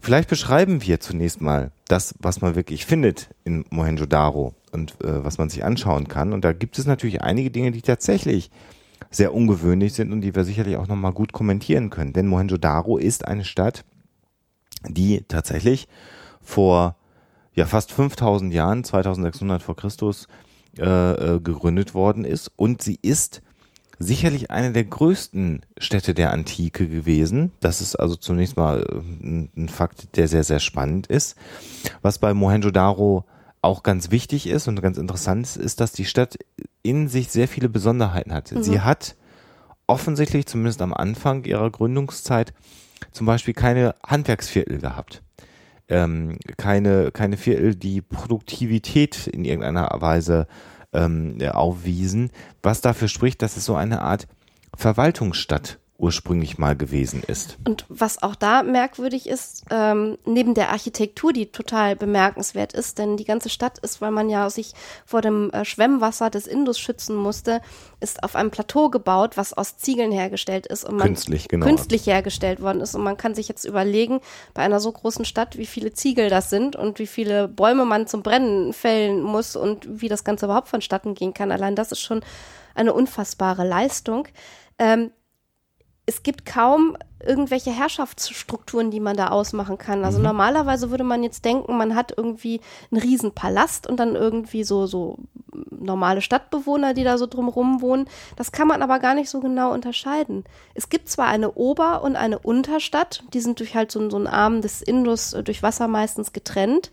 Vielleicht 0.00 0.30
beschreiben 0.30 0.82
wir 0.82 0.98
zunächst 1.00 1.40
mal 1.40 1.72
das, 1.86 2.14
was 2.18 2.40
man 2.40 2.54
wirklich 2.54 2.86
findet 2.86 3.30
in 3.44 3.64
Mohenjo-Daro 3.70 4.54
und 4.72 4.92
äh, 5.04 5.24
was 5.24 5.38
man 5.38 5.50
sich 5.50 5.62
anschauen 5.64 6.08
kann. 6.08 6.32
Und 6.32 6.44
da 6.44 6.52
gibt 6.52 6.78
es 6.78 6.86
natürlich 6.86 7.22
einige 7.22 7.50
Dinge, 7.50 7.70
die 7.70 7.82
tatsächlich 7.82 8.50
sehr 9.10 9.34
ungewöhnlich 9.34 9.92
sind 9.92 10.12
und 10.12 10.22
die 10.22 10.34
wir 10.34 10.44
sicherlich 10.44 10.76
auch 10.76 10.86
nochmal 10.86 11.12
gut 11.12 11.32
kommentieren 11.32 11.90
können. 11.90 12.12
Denn 12.12 12.26
Mohenjo-Daro 12.26 12.96
ist 12.96 13.26
eine 13.28 13.44
Stadt, 13.44 13.84
die 14.88 15.24
tatsächlich 15.28 15.86
vor 16.40 16.96
ja 17.54 17.66
fast 17.66 17.92
5000 17.92 18.52
Jahren, 18.54 18.84
2600 18.84 19.62
vor 19.62 19.76
Christus, 19.76 20.28
äh, 20.78 20.84
äh, 20.84 21.40
gegründet 21.40 21.94
worden 21.94 22.24
ist 22.24 22.52
und 22.56 22.80
sie 22.80 22.98
ist 23.02 23.42
sicherlich 24.02 24.50
eine 24.50 24.72
der 24.72 24.84
größten 24.84 25.60
Städte 25.78 26.14
der 26.14 26.32
Antike 26.32 26.88
gewesen. 26.88 27.52
Das 27.60 27.82
ist 27.82 27.94
also 27.96 28.16
zunächst 28.16 28.56
mal 28.56 28.82
äh, 28.82 29.48
ein 29.56 29.68
Fakt, 29.68 30.16
der 30.16 30.26
sehr, 30.26 30.42
sehr 30.42 30.58
spannend 30.58 31.06
ist. 31.06 31.36
Was 32.02 32.18
bei 32.18 32.32
Mohenjo-Daro 32.32 33.26
auch 33.62 33.82
ganz 33.82 34.10
wichtig 34.10 34.46
ist 34.48 34.68
und 34.68 34.80
ganz 34.80 34.96
interessant 34.96 35.44
ist, 35.44 35.56
ist, 35.58 35.80
dass 35.80 35.92
die 35.92 36.06
Stadt 36.06 36.38
in 36.82 37.08
sich 37.08 37.28
sehr 37.28 37.46
viele 37.46 37.68
Besonderheiten 37.68 38.32
hat. 38.32 38.50
Mhm. 38.52 38.62
Sie 38.62 38.80
hat 38.80 39.16
offensichtlich, 39.86 40.46
zumindest 40.46 40.80
am 40.80 40.94
Anfang 40.94 41.44
ihrer 41.44 41.70
Gründungszeit, 41.70 42.54
zum 43.12 43.26
Beispiel 43.26 43.52
keine 43.52 43.94
Handwerksviertel 44.06 44.78
gehabt. 44.78 45.22
Ähm, 45.88 46.38
keine, 46.56 47.10
keine 47.10 47.36
Viertel, 47.36 47.74
die 47.74 48.00
Produktivität 48.00 49.26
in 49.26 49.44
irgendeiner 49.44 49.90
Weise 49.98 50.46
ähm, 50.92 51.38
aufwiesen, 51.50 52.30
was 52.62 52.80
dafür 52.80 53.08
spricht, 53.08 53.42
dass 53.42 53.56
es 53.56 53.64
so 53.64 53.74
eine 53.74 54.02
Art 54.02 54.28
Verwaltungsstadt 54.76 55.79
ursprünglich 56.00 56.58
mal 56.58 56.76
gewesen 56.76 57.22
ist. 57.26 57.58
Und 57.66 57.84
was 57.88 58.22
auch 58.22 58.34
da 58.34 58.62
merkwürdig 58.62 59.28
ist, 59.28 59.64
ähm, 59.70 60.18
neben 60.24 60.54
der 60.54 60.70
Architektur, 60.70 61.32
die 61.32 61.52
total 61.52 61.94
bemerkenswert 61.94 62.72
ist, 62.72 62.98
denn 62.98 63.16
die 63.16 63.24
ganze 63.24 63.50
Stadt 63.50 63.78
ist, 63.78 64.00
weil 64.00 64.10
man 64.10 64.30
ja 64.30 64.48
sich 64.50 64.72
vor 65.04 65.20
dem 65.20 65.50
äh, 65.50 65.64
Schwemmwasser 65.64 66.30
des 66.30 66.46
Indus 66.46 66.78
schützen 66.78 67.14
musste, 67.14 67.60
ist 68.00 68.22
auf 68.24 68.34
einem 68.34 68.50
Plateau 68.50 68.88
gebaut, 68.88 69.36
was 69.36 69.52
aus 69.52 69.76
Ziegeln 69.76 70.10
hergestellt 70.10 70.66
ist 70.66 70.84
und 70.84 70.96
man 70.96 71.08
Künstlich, 71.08 71.48
genau. 71.48 71.66
künstlich 71.66 72.06
hergestellt 72.06 72.62
worden 72.62 72.80
ist. 72.80 72.94
Und 72.94 73.02
man 73.02 73.16
kann 73.16 73.34
sich 73.34 73.48
jetzt 73.48 73.64
überlegen, 73.64 74.20
bei 74.54 74.62
einer 74.62 74.80
so 74.80 74.90
großen 74.90 75.24
Stadt, 75.26 75.58
wie 75.58 75.66
viele 75.66 75.92
Ziegel 75.92 76.30
das 76.30 76.48
sind 76.50 76.76
und 76.76 76.98
wie 76.98 77.06
viele 77.06 77.46
Bäume 77.46 77.84
man 77.84 78.06
zum 78.06 78.22
Brennen 78.22 78.72
fällen 78.72 79.22
muss 79.22 79.54
und 79.54 79.86
wie 80.00 80.08
das 80.08 80.24
Ganze 80.24 80.46
überhaupt 80.46 80.68
vonstatten 80.68 81.14
gehen 81.14 81.34
kann. 81.34 81.52
Allein 81.52 81.76
das 81.76 81.92
ist 81.92 82.00
schon 82.00 82.22
eine 82.74 82.94
unfassbare 82.94 83.66
Leistung. 83.66 84.26
Ähm, 84.78 85.10
es 86.10 86.24
gibt 86.24 86.44
kaum 86.44 86.96
irgendwelche 87.24 87.70
Herrschaftsstrukturen, 87.70 88.90
die 88.90 88.98
man 88.98 89.16
da 89.16 89.28
ausmachen 89.28 89.78
kann. 89.78 90.04
Also 90.04 90.18
mhm. 90.18 90.24
normalerweise 90.24 90.90
würde 90.90 91.04
man 91.04 91.22
jetzt 91.22 91.44
denken, 91.44 91.76
man 91.76 91.94
hat 91.94 92.12
irgendwie 92.16 92.60
einen 92.90 93.00
riesen 93.00 93.30
Palast 93.30 93.86
und 93.86 93.98
dann 94.00 94.16
irgendwie 94.16 94.64
so, 94.64 94.86
so 94.86 95.18
normale 95.70 96.20
Stadtbewohner, 96.20 96.94
die 96.94 97.04
da 97.04 97.16
so 97.16 97.28
drumrum 97.28 97.80
wohnen. 97.80 98.08
Das 98.34 98.50
kann 98.50 98.66
man 98.66 98.82
aber 98.82 98.98
gar 98.98 99.14
nicht 99.14 99.30
so 99.30 99.38
genau 99.38 99.72
unterscheiden. 99.72 100.42
Es 100.74 100.88
gibt 100.88 101.08
zwar 101.08 101.28
eine 101.28 101.52
Ober- 101.52 102.02
und 102.02 102.16
eine 102.16 102.40
Unterstadt, 102.40 103.22
die 103.32 103.40
sind 103.40 103.60
durch 103.60 103.76
halt 103.76 103.92
so, 103.92 104.10
so 104.10 104.16
einen 104.16 104.26
Arm 104.26 104.62
des 104.62 104.82
Indus 104.82 105.32
äh, 105.32 105.44
durch 105.44 105.62
Wasser 105.62 105.86
meistens 105.86 106.32
getrennt. 106.32 106.90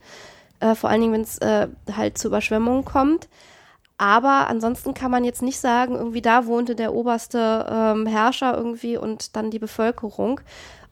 Äh, 0.60 0.76
vor 0.76 0.92
allen 0.92 1.02
Dingen, 1.02 1.14
wenn 1.14 1.22
es 1.22 1.40
äh, 1.40 1.70
halt 1.92 2.20
zu 2.20 2.28
Überschwemmungen 2.28 2.86
kommt. 2.86 3.28
Aber 3.98 4.48
ansonsten 4.48 4.94
kann 4.94 5.10
man 5.10 5.24
jetzt 5.24 5.42
nicht 5.42 5.60
sagen, 5.60 5.96
irgendwie 5.96 6.22
da 6.22 6.46
wohnte 6.46 6.76
der 6.76 6.94
oberste 6.94 7.66
ähm, 7.70 8.06
Herrscher 8.06 8.56
irgendwie 8.56 8.96
und 8.98 9.36
dann 9.36 9.50
die 9.50 9.60
Bevölkerung. 9.60 10.40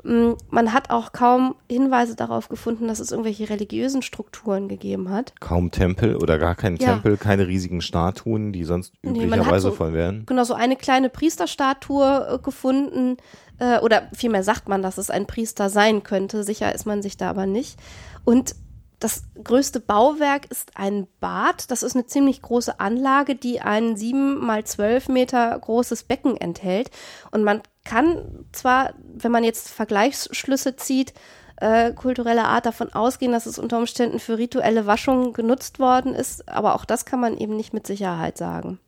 Mm, 0.05 0.33
man 0.49 0.73
hat 0.73 0.89
auch 0.89 1.11
kaum 1.11 1.55
Hinweise 1.69 2.15
darauf 2.15 2.47
gefunden, 2.49 2.87
dass 2.87 2.99
es 2.99 3.11
irgendwelche 3.11 3.49
religiösen 3.49 4.01
Strukturen 4.01 4.67
gegeben 4.67 5.09
hat. 5.09 5.33
Kaum 5.39 5.71
Tempel 5.71 6.15
oder 6.15 6.39
gar 6.39 6.55
kein 6.55 6.77
ja. 6.77 6.93
Tempel, 6.93 7.17
keine 7.17 7.47
riesigen 7.47 7.81
Statuen, 7.81 8.53
die 8.53 8.63
sonst 8.63 8.93
üblicherweise 9.03 9.51
nee, 9.51 9.59
so, 9.59 9.71
voll 9.71 9.93
wären. 9.93 10.25
Genau, 10.25 10.43
so 10.43 10.55
eine 10.55 10.75
kleine 10.75 11.09
Priesterstatue 11.09 12.27
äh, 12.33 12.37
gefunden. 12.39 13.17
Äh, 13.59 13.79
oder 13.79 14.09
vielmehr 14.13 14.43
sagt 14.43 14.67
man, 14.67 14.81
dass 14.81 14.97
es 14.97 15.09
ein 15.09 15.27
Priester 15.27 15.69
sein 15.69 16.03
könnte. 16.03 16.43
Sicher 16.43 16.73
ist 16.73 16.85
man 16.85 17.01
sich 17.01 17.17
da 17.17 17.29
aber 17.29 17.45
nicht. 17.45 17.79
Und 18.25 18.55
das 18.99 19.23
größte 19.43 19.79
Bauwerk 19.79 20.49
ist 20.49 20.71
ein 20.75 21.07
Bad. 21.19 21.69
Das 21.69 21.83
ist 21.83 21.95
eine 21.95 22.05
ziemlich 22.05 22.41
große 22.41 22.79
Anlage, 22.79 23.35
die 23.35 23.61
ein 23.61 23.97
sieben 23.97 24.45
mal 24.45 24.63
zwölf 24.63 25.09
Meter 25.09 25.57
großes 25.59 26.03
Becken 26.03 26.37
enthält. 26.37 26.91
Und 27.31 27.43
man 27.43 27.61
kann 27.83 28.45
zwar, 28.51 28.93
wenn 28.97 29.31
man 29.31 29.43
jetzt 29.43 29.69
Vergleichsschlüsse 29.69 30.75
zieht, 30.75 31.13
äh, 31.57 31.93
kulturelle 31.93 32.45
Art 32.45 32.65
davon 32.65 32.93
ausgehen, 32.93 33.31
dass 33.31 33.45
es 33.45 33.59
unter 33.59 33.77
Umständen 33.77 34.19
für 34.19 34.37
rituelle 34.37 34.85
Waschungen 34.85 35.33
genutzt 35.33 35.79
worden 35.79 36.13
ist, 36.13 36.49
aber 36.49 36.75
auch 36.75 36.85
das 36.85 37.05
kann 37.05 37.19
man 37.19 37.37
eben 37.37 37.55
nicht 37.55 37.73
mit 37.73 37.87
Sicherheit 37.87 38.37
sagen. 38.37 38.79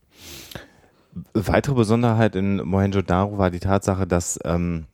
Weitere 1.33 1.75
Besonderheit 1.75 2.35
in 2.35 2.57
Mohenjo-Daro 2.57 3.37
war 3.37 3.49
die 3.49 3.59
Tatsache, 3.59 4.05
dass 4.05 4.39
ähm, 4.43 4.85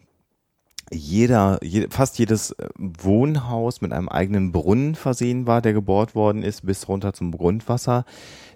jeder, 0.93 1.59
je, 1.61 1.87
fast 1.89 2.19
jedes 2.19 2.51
äh, 2.51 2.67
Wohnhaus 2.77 3.81
mit 3.81 3.91
einem 3.91 4.09
eigenen 4.09 4.51
Brunnen 4.51 4.95
versehen 4.95 5.47
war, 5.47 5.61
der 5.61 5.73
gebohrt 5.73 6.15
worden 6.15 6.43
ist, 6.43 6.65
bis 6.65 6.87
runter 6.87 7.13
zum 7.13 7.31
Grundwasser. 7.31 8.05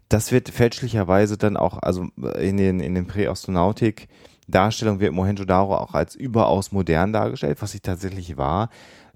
Das 0.09 0.31
wird 0.31 0.49
fälschlicherweise 0.49 1.37
dann 1.37 1.57
auch, 1.57 1.79
also 1.79 2.07
äh, 2.21 2.47
in 2.47 2.57
den, 2.57 2.79
in 2.79 2.95
den 2.95 3.07
Präastronautik 3.07 4.07
Darstellungen 4.47 5.01
wird 5.01 5.13
Mohenjo-Daro 5.13 5.75
auch 5.75 5.93
als 5.93 6.15
überaus 6.15 6.71
modern 6.71 7.11
dargestellt, 7.11 7.61
was 7.61 7.71
sie 7.71 7.81
tatsächlich 7.81 8.37
war. 8.37 8.69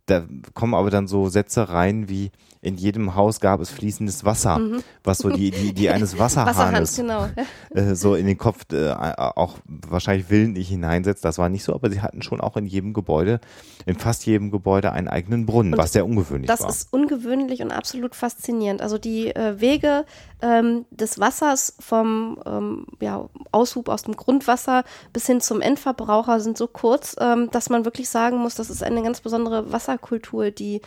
Da 0.06 0.26
kommen 0.54 0.74
aber 0.74 0.90
dann 0.90 1.08
so 1.08 1.30
Sätze 1.30 1.70
rein 1.70 2.10
wie, 2.10 2.32
in 2.62 2.78
jedem 2.78 3.16
Haus 3.16 3.40
gab 3.40 3.60
es 3.60 3.72
fließendes 3.72 4.24
Wasser, 4.24 4.60
mhm. 4.60 4.84
was 5.04 5.18
so 5.18 5.30
die, 5.30 5.50
die, 5.50 5.74
die 5.74 5.90
eines 5.90 6.18
Wasserhahnes 6.20 6.96
genau. 6.96 7.28
äh, 7.72 7.96
so 7.96 8.14
in 8.14 8.28
den 8.28 8.38
Kopf 8.38 8.72
äh, 8.72 8.92
auch 8.92 9.58
wahrscheinlich 9.66 10.30
willentlich 10.30 10.70
hineinsetzt. 10.70 11.26
Das 11.26 11.40
war 11.40 11.50
nicht 11.50 11.64
so, 11.64 11.74
aber 11.74 11.90
sie 11.90 12.02
hatten 12.02 12.22
schon 12.22 12.40
auch 12.40 12.58
in 12.58 12.68
jedem 12.68 12.94
Gebäude, 12.94 13.40
in 13.88 13.98
fast 13.98 14.26
jedem 14.28 14.52
Gebäude 14.52 14.92
einen 14.92 15.08
eigenen 15.08 15.48
Brunnen, 15.48 15.74
und 15.74 15.80
was 15.80 15.94
sehr 15.94 16.06
ungewöhnlich 16.06 16.48
das 16.48 16.60
war. 16.62 16.68
Das 16.68 16.78
ist 16.78 16.94
ungewöhnlich 16.94 17.64
und 17.64 17.72
absolut 17.72 18.16
faszinierend. 18.16 18.82
Also 18.84 19.00
die 19.00 19.36
äh, 19.36 19.60
Wege 19.60 20.06
ähm, 20.42 20.86
des 20.90 21.20
Wassers 21.20 21.76
vom 21.80 22.42
ähm, 22.46 22.88
ja, 23.00 23.30
Aushub 23.52 23.90
aus 23.90 24.04
dem 24.04 24.16
Grundwasser 24.16 24.84
bis 25.14 25.26
hin 25.28 25.42
zum 25.42 25.62
Endverbraucher 25.62 26.40
sind 26.40 26.58
so 26.58 26.68
kurz, 26.68 27.16
ähm, 27.20 27.50
dass 27.52 27.70
man 27.70 27.86
wirklich 27.86 28.10
sagen 28.10 28.38
muss, 28.38 28.56
das 28.56 28.70
ist 28.70 28.84
eine 28.84 29.04
ganz 29.04 29.22
besondere 29.22 29.72
Wasserkultur, 29.72 30.52
die 30.52 30.82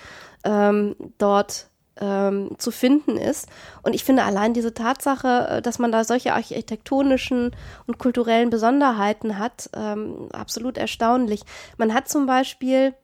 ähm, 0.45 0.97
dort 1.19 1.69
ähm, 2.01 2.57
zu 2.59 2.71
finden 2.71 3.17
ist. 3.17 3.49
Und 3.83 3.95
ich 3.95 4.05
finde 4.05 4.25
allein 4.25 4.55
diese 4.55 4.75
Tatsache, 4.75 5.47
äh, 5.49 5.63
dass 5.63 5.79
man 5.79 5.93
da 5.93 6.05
solche 6.05 6.35
architektonischen 6.35 7.55
und 7.87 7.99
kulturellen 7.99 8.51
Besonderheiten 8.51 9.39
hat, 9.39 9.71
ähm, 9.75 10.29
absolut 10.33 10.77
erstaunlich. 10.77 11.43
Man 11.79 11.95
hat 11.95 12.09
zum 12.09 12.27
Beispiel 12.27 12.95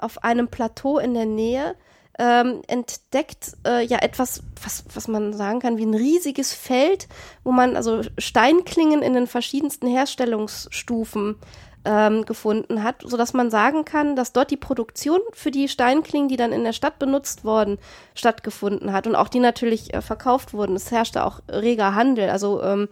auf 0.00 0.24
einem 0.24 0.48
Plateau 0.48 0.98
in 0.98 1.14
der 1.14 1.24
Nähe 1.24 1.76
ähm, 2.18 2.62
entdeckt 2.66 3.52
äh, 3.66 3.84
ja 3.84 3.98
etwas, 3.98 4.42
was, 4.62 4.84
was 4.94 5.08
man 5.08 5.32
sagen 5.32 5.60
kann, 5.60 5.78
wie 5.78 5.86
ein 5.86 5.94
riesiges 5.94 6.52
Feld, 6.52 7.08
wo 7.42 7.52
man 7.52 7.76
also 7.76 8.02
Steinklingen 8.18 9.02
in 9.02 9.14
den 9.14 9.26
verschiedensten 9.26 9.86
Herstellungsstufen 9.86 11.36
ähm, 11.84 12.24
gefunden 12.24 12.82
hat, 12.82 13.02
sodass 13.04 13.32
man 13.32 13.50
sagen 13.50 13.84
kann, 13.84 14.14
dass 14.14 14.32
dort 14.32 14.50
die 14.50 14.56
Produktion 14.56 15.20
für 15.32 15.50
die 15.50 15.68
Steinklingen, 15.68 16.28
die 16.28 16.36
dann 16.36 16.52
in 16.52 16.64
der 16.64 16.72
Stadt 16.72 16.98
benutzt 16.98 17.44
worden, 17.44 17.78
stattgefunden 18.14 18.92
hat 18.92 19.06
und 19.06 19.16
auch 19.16 19.28
die 19.28 19.40
natürlich 19.40 19.92
äh, 19.92 20.00
verkauft 20.00 20.54
wurden. 20.54 20.76
Es 20.76 20.90
herrschte 20.90 21.24
auch 21.24 21.40
reger 21.48 21.94
Handel, 21.94 22.30
also 22.30 22.62
ähm, 22.62 22.88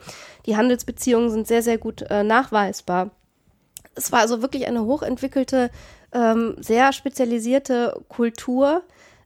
die 0.46 0.56
Handelsbeziehungen 0.56 1.30
sind 1.30 1.46
sehr, 1.46 1.62
sehr 1.62 1.78
gut 1.78 2.02
äh, 2.02 2.24
nachweisbar. 2.24 3.10
Es 3.94 4.12
war 4.12 4.20
also 4.20 4.42
wirklich 4.42 4.66
eine 4.66 4.84
hochentwickelte, 4.84 5.70
ähm, 6.12 6.56
sehr 6.58 6.92
spezialisierte 6.92 8.00
Kultur, 8.08 8.82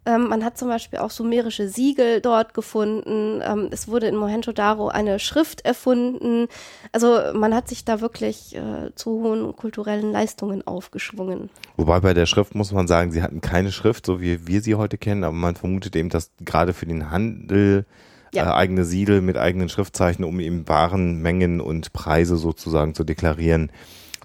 ähm, 0.07 0.29
man 0.29 0.45
hat 0.45 0.59
zum 0.59 0.69
Beispiel 0.69 0.99
auch 0.99 1.11
sumerische 1.11 1.69
Siegel 1.69 2.21
dort 2.21 2.53
gefunden. 2.53 3.41
Ähm, 3.43 3.69
es 3.71 3.89
wurde 3.89 4.07
in 4.07 4.17
Mohenjo-Daro 4.17 4.89
eine 4.89 5.19
Schrift 5.19 5.65
erfunden. 5.65 6.49
Also 6.93 7.19
man 7.35 7.55
hat 7.55 7.69
sich 7.69 7.85
da 7.85 8.01
wirklich 8.01 8.55
äh, 8.55 8.95
zu 8.95 9.23
hohen 9.23 9.57
kulturellen 9.57 10.13
Leistungen 10.13 10.67
aufgeschwungen. 10.67 11.49
Wobei 11.77 12.01
bei 12.01 12.13
der 12.13 12.27
Schrift 12.27 12.55
muss 12.55 12.73
man 12.73 12.87
sagen, 12.87 13.13
sie 13.13 13.23
hatten 13.23 13.41
keine 13.41 13.73
Schrift, 13.73 14.05
so 14.05 14.21
wie 14.21 14.47
wir 14.47 14.61
sie 14.61 14.75
heute 14.75 14.99
kennen, 14.99 15.25
aber 15.25 15.35
man 15.35 15.57
vermutet 15.57 15.97
eben, 15.97 16.11
dass 16.11 16.31
gerade 16.41 16.75
für 16.75 16.87
den 16.87 17.11
Handel 17.11 17.87
ja. 18.35 18.51
äh, 18.51 18.55
eigene 18.55 18.85
Siegel 18.85 19.23
mit 19.23 19.39
eigenen 19.39 19.71
Schriftzeichen, 19.71 20.25
um 20.25 20.39
eben 20.41 20.69
Warenmengen 20.69 21.61
und 21.63 21.93
Preise 21.95 22.37
sozusagen 22.37 22.95
zu 22.95 23.05
deklarieren, 23.05 23.71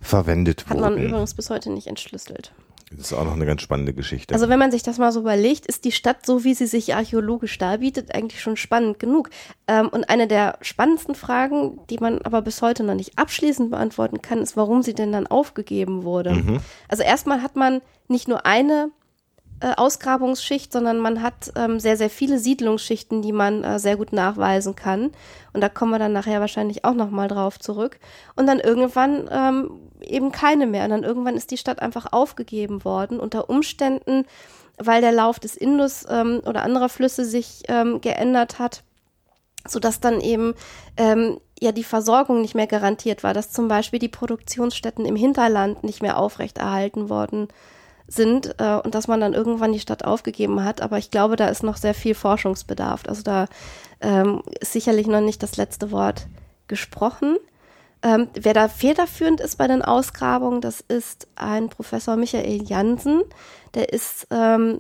verwendet 0.02 0.66
Hat 0.66 0.72
wurden. 0.72 0.86
Hat 0.86 0.94
man 0.96 1.04
übrigens 1.04 1.34
bis 1.34 1.50
heute 1.50 1.72
nicht 1.72 1.88
entschlüsselt. 1.88 2.52
Das 2.92 3.12
ist 3.12 3.14
auch 3.14 3.24
noch 3.24 3.34
eine 3.34 3.46
ganz 3.46 3.62
spannende 3.62 3.94
Geschichte. 3.94 4.34
Also 4.34 4.50
wenn 4.50 4.58
man 4.58 4.72
sich 4.72 4.82
das 4.82 4.98
mal 4.98 5.12
so 5.12 5.20
überlegt, 5.20 5.66
ist 5.68 5.86
die 5.86 5.92
Stadt, 5.92 6.26
so 6.26 6.44
wie 6.44 6.54
sie 6.54 6.66
sich 6.66 6.96
archäologisch 6.96 7.58
darbietet, 7.58 8.16
eigentlich 8.16 8.42
schon 8.42 8.58
spannend 8.58 9.00
genug. 9.00 9.30
Ähm, 9.68 9.90
und 9.90 10.10
eine 10.10 10.28
der 10.28 10.58
spannendsten 10.62 11.14
Fragen, 11.14 11.80
die 11.90 11.98
man 11.98 12.22
aber 12.24 12.42
bis 12.42 12.62
heute 12.62 12.84
noch 12.84 12.96
nicht 12.96 13.18
abschließend 13.18 13.70
beantworten 13.70 14.22
kann, 14.22 14.40
ist, 14.42 14.58
warum 14.58 14.82
sie 14.82 14.96
denn 14.96 15.12
dann 15.12 15.28
aufgegeben 15.28 16.04
wurde. 16.04 16.34
Mhm. 16.34 16.60
Also 16.88 17.04
erstmal 17.04 17.44
hat 17.44 17.56
man 17.56 17.82
nicht 18.08 18.28
nur 18.28 18.46
eine 18.46 18.90
äh, 19.62 19.74
Ausgrabungsschicht, 19.76 20.72
sondern 20.72 21.00
man 21.00 21.22
hat 21.22 21.52
ähm, 21.56 21.80
sehr, 21.80 21.98
sehr 21.98 22.10
viele 22.10 22.40
Siedlungsschichten, 22.40 23.22
die 23.22 23.34
man 23.34 23.64
äh, 23.64 23.80
sehr 23.80 23.98
gut 23.98 24.14
nachweisen 24.14 24.76
kann. 24.76 25.12
Und 25.54 25.62
da 25.62 25.68
kommen 25.68 25.92
wir 25.92 26.00
dann 26.00 26.14
nachher 26.14 26.40
wahrscheinlich 26.40 26.86
auch 26.86 26.94
nochmal 26.94 27.28
drauf 27.28 27.60
zurück. 27.60 28.00
Und 28.36 28.48
dann 28.48 28.60
irgendwann 28.60 29.30
ähm, 29.32 29.72
eben 30.02 30.32
keine 30.32 30.66
mehr. 30.66 30.86
Und 30.86 30.92
dann 30.92 31.04
irgendwann 31.04 31.36
ist 31.36 31.52
die 31.52 31.58
Stadt 31.58 31.82
einfach 31.82 32.14
aufgegeben 32.14 32.86
worden, 32.86 33.20
unter 33.20 33.50
Umständen, 33.50 34.26
weil 34.78 35.02
der 35.02 35.12
Lauf 35.12 35.40
des 35.40 35.58
Indus 35.58 36.06
ähm, 36.10 36.42
oder 36.46 36.64
anderer 36.64 36.88
Flüsse 36.88 37.26
sich 37.26 37.64
ähm, 37.68 38.00
geändert 38.00 38.60
hat, 38.60 38.84
sodass 39.68 40.00
dann 40.00 40.22
eben 40.22 40.54
ähm, 40.96 41.38
ja 41.60 41.74
die 41.74 41.84
Versorgung 41.84 42.42
nicht 42.42 42.56
mehr 42.56 42.68
garantiert 42.68 43.24
war, 43.24 43.34
dass 43.34 43.52
zum 43.52 43.68
Beispiel 43.68 44.00
die 44.00 44.08
Produktionsstätten 44.08 45.06
im 45.06 45.18
Hinterland 45.18 45.84
nicht 45.84 46.02
mehr 46.02 46.18
aufrechterhalten 46.18 47.10
worden 47.10 47.48
sind 47.48 47.54
äh, 48.18 48.76
und 48.84 48.96
dass 48.96 49.08
man 49.08 49.22
dann 49.22 49.34
irgendwann 49.34 49.74
die 49.74 49.80
Stadt 49.80 50.06
aufgegeben 50.06 50.64
hat. 50.64 50.82
Aber 50.82 50.98
ich 50.98 51.12
glaube, 51.12 51.36
da 51.36 51.48
ist 51.48 51.64
noch 51.64 51.78
sehr 51.78 51.94
viel 51.94 52.16
Forschungsbedarf. 52.16 53.04
Also 53.08 53.24
da 53.24 53.46
ähm, 54.02 54.42
ist 54.60 54.74
sicherlich 54.74 55.08
noch 55.08 55.22
nicht 55.22 55.44
das 55.44 55.58
letzte 55.58 55.92
Wort 55.92 56.28
gesprochen. 56.68 57.38
Ähm, 58.02 58.30
wer 58.34 58.54
da 58.54 58.68
federführend 58.70 59.42
ist 59.42 59.58
bei 59.58 59.68
den 59.68 59.82
Ausgrabungen, 59.82 60.62
das 60.62 60.80
ist 60.80 61.28
ein 61.36 61.70
Professor 61.70 62.16
Michael 62.16 62.64
Jansen. 62.64 63.24
Der 63.74 63.92
ist 63.92 64.28
ähm, 64.32 64.80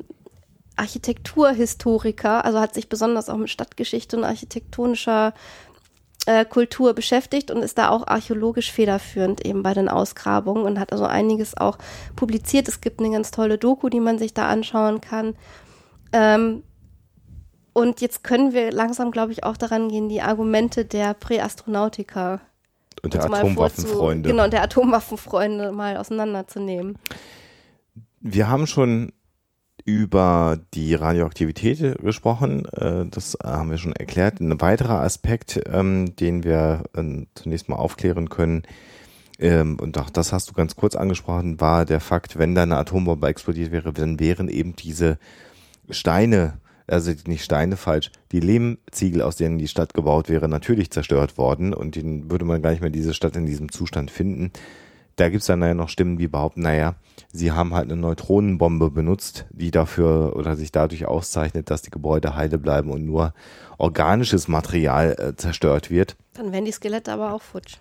Architekturhistoriker, 0.78 2.46
also 2.46 2.60
hat 2.60 2.74
sich 2.74 2.88
besonders 2.88 3.30
auch 3.30 3.36
mit 3.36 3.50
Stadtgeschichte 3.50 4.16
und 4.16 4.24
architektonischer 4.24 5.34
äh, 6.30 6.46
Kultur 6.46 6.94
beschäftigt 6.94 7.50
und 7.50 7.64
ist 7.64 7.80
da 7.80 7.90
auch 7.90 8.06
archäologisch 8.06 8.72
federführend 8.72 9.44
eben 9.44 9.64
bei 9.64 9.74
den 9.74 9.90
Ausgrabungen 9.90 10.64
und 10.64 10.80
hat 10.80 10.92
also 10.92 11.06
einiges 11.06 11.58
auch 11.58 11.80
publiziert. 12.16 12.68
Es 12.68 12.82
gibt 12.82 13.00
eine 13.00 13.10
ganz 13.10 13.32
tolle 13.32 13.58
Doku, 13.58 13.90
die 13.90 14.00
man 14.00 14.20
sich 14.20 14.36
da 14.36 14.48
anschauen 14.48 15.02
kann. 15.02 15.34
Ähm, 16.14 16.62
und 17.74 18.00
jetzt 18.02 18.24
können 18.24 18.54
wir 18.54 18.72
langsam, 18.72 19.10
glaube 19.10 19.32
ich, 19.32 19.44
auch 19.44 19.58
daran 19.58 19.90
gehen, 19.90 20.08
die 20.08 20.22
Argumente 20.22 20.86
der 20.86 21.16
Präastronautiker 21.16 22.42
Und 23.02 23.16
der 23.16 23.24
Atomwaffenfreunde. 23.24 24.30
Genau, 24.30 24.48
der 24.50 24.62
Atomwaffenfreunde 24.62 25.72
mal 25.72 25.98
auseinanderzunehmen. 25.98 27.00
Wir 28.20 28.50
haben 28.50 28.68
schon 28.68 29.14
über 29.86 30.60
die 30.74 30.96
Radioaktivität 30.96 32.00
gesprochen. 32.02 32.66
Äh, 32.66 33.06
Das 33.10 33.38
haben 33.44 33.70
wir 33.72 33.78
schon 33.78 33.94
erklärt. 33.94 34.40
Ein 34.40 34.60
weiterer 34.62 35.02
Aspekt, 35.02 35.60
ähm, 35.72 36.16
den 36.16 36.44
wir 36.44 36.84
äh, 36.96 37.26
zunächst 37.36 37.70
mal 37.70 37.78
aufklären 37.78 38.30
können, 38.30 38.64
ähm, 39.40 39.78
und 39.80 39.98
auch 39.98 40.10
das 40.10 40.34
hast 40.34 40.50
du 40.50 40.54
ganz 40.54 40.76
kurz 40.76 40.96
angesprochen, 40.96 41.62
war 41.62 41.86
der 41.86 42.02
Fakt, 42.02 42.38
wenn 42.38 42.56
da 42.56 42.64
eine 42.64 42.78
Atombombe 42.78 43.28
explodiert 43.28 43.72
wäre, 43.72 43.94
dann 43.94 44.20
wären 44.20 44.50
eben 44.50 44.76
diese 44.76 45.18
Steine, 45.90 46.60
also 46.88 47.12
nicht 47.26 47.44
Steine 47.44 47.78
falsch, 47.78 48.12
die 48.32 48.42
Lehmziegel, 48.42 49.22
aus 49.22 49.38
denen 49.38 49.58
die 49.58 49.70
Stadt 49.70 49.94
gebaut 49.94 50.28
wäre, 50.28 50.50
natürlich 50.50 50.92
zerstört 50.92 51.38
worden 51.38 51.74
und 51.74 51.96
den 51.96 52.30
würde 52.30 52.46
man 52.46 52.62
gar 52.62 52.72
nicht 52.72 52.82
mehr 52.82 52.90
diese 52.90 53.14
Stadt 53.14 53.36
in 53.38 53.46
diesem 53.46 53.72
Zustand 53.72 54.12
finden. 54.12 54.52
Da 55.20 55.28
gibt's 55.28 55.48
dann 55.48 55.62
ja 55.62 55.74
noch 55.74 55.90
Stimmen, 55.90 56.18
die 56.18 56.30
behaupten, 56.30 56.62
naja, 56.62 56.96
sie 57.34 57.52
haben 57.52 57.74
halt 57.74 57.92
eine 57.92 58.00
Neutronenbombe 58.00 58.90
benutzt, 58.90 59.46
die 59.50 59.70
dafür 59.70 60.38
oder 60.38 60.56
sich 60.56 60.72
dadurch 60.72 61.08
auszeichnet, 61.08 61.70
dass 61.70 61.82
die 61.82 61.90
Gebäude 61.92 62.38
heile 62.38 62.58
bleiben 62.58 62.90
und 62.90 63.06
nur 63.06 63.34
organisches 63.78 64.48
Material 64.48 65.18
äh, 65.20 65.36
zerstört 65.36 65.90
wird. 65.90 66.16
Dann 66.36 66.54
wären 66.54 66.64
die 66.64 66.72
Skelette 66.72 67.12
aber 67.12 67.34
auch 67.34 67.42
futsch. 67.42 67.80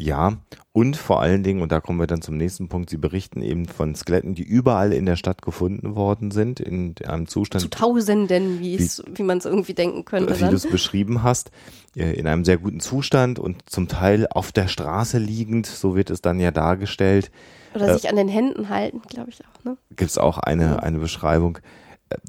Ja, 0.00 0.38
und 0.72 0.96
vor 0.96 1.20
allen 1.20 1.42
Dingen, 1.42 1.60
und 1.60 1.72
da 1.72 1.80
kommen 1.80 1.98
wir 1.98 2.06
dann 2.06 2.22
zum 2.22 2.38
nächsten 2.38 2.68
Punkt, 2.68 2.88
sie 2.88 2.96
berichten 2.96 3.42
eben 3.42 3.66
von 3.66 3.94
Skeletten, 3.94 4.34
die 4.34 4.42
überall 4.42 4.94
in 4.94 5.04
der 5.04 5.16
Stadt 5.16 5.42
gefunden 5.42 5.94
worden 5.94 6.30
sind, 6.30 6.58
in 6.58 6.94
einem 7.04 7.26
Zustand, 7.26 7.60
Zu 7.60 7.68
Tausenden, 7.68 8.60
wie, 8.60 8.78
wie 8.78 9.22
man 9.22 9.38
es 9.38 9.44
irgendwie 9.44 9.74
denken 9.74 10.06
könnte. 10.06 10.34
wie 10.34 10.38
du 10.38 10.46
Dann. 10.46 10.54
es 10.54 10.66
beschrieben 10.66 11.22
hast, 11.22 11.50
äh, 11.96 12.12
in 12.14 12.26
einem 12.26 12.46
sehr 12.46 12.56
guten 12.56 12.80
Zustand 12.80 13.38
und 13.38 13.68
zum 13.68 13.88
Teil 13.88 14.26
auf 14.30 14.52
der 14.52 14.68
Straße 14.68 15.18
liegend, 15.18 15.66
so 15.66 15.94
wird 15.94 16.08
es 16.08 16.22
dann 16.22 16.40
ja 16.40 16.50
dargestellt. 16.50 17.30
Oder 17.74 17.98
sich 17.98 18.08
an 18.08 18.16
den 18.16 18.28
Händen 18.28 18.70
halten, 18.70 19.02
glaube 19.06 19.30
ich 19.30 19.40
auch. 19.42 19.64
Ne? 19.64 19.76
gibt 19.90 20.10
es 20.10 20.16
auch 20.16 20.38
eine, 20.38 20.82
eine 20.82 20.98
Beschreibung. 20.98 21.58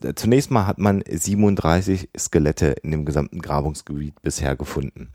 Äh, 0.02 0.14
Zunächst 0.16 0.52
mal 0.52 0.68
hat 0.68 0.78
man 0.78 1.04
37 1.10 2.10
Skelette 2.18 2.76
in 2.84 2.92
dem 2.92 3.06
gesamten 3.06 3.42
Grabungsgebiet 3.42 4.22
bisher 4.22 4.58
gefunden. 4.58 5.14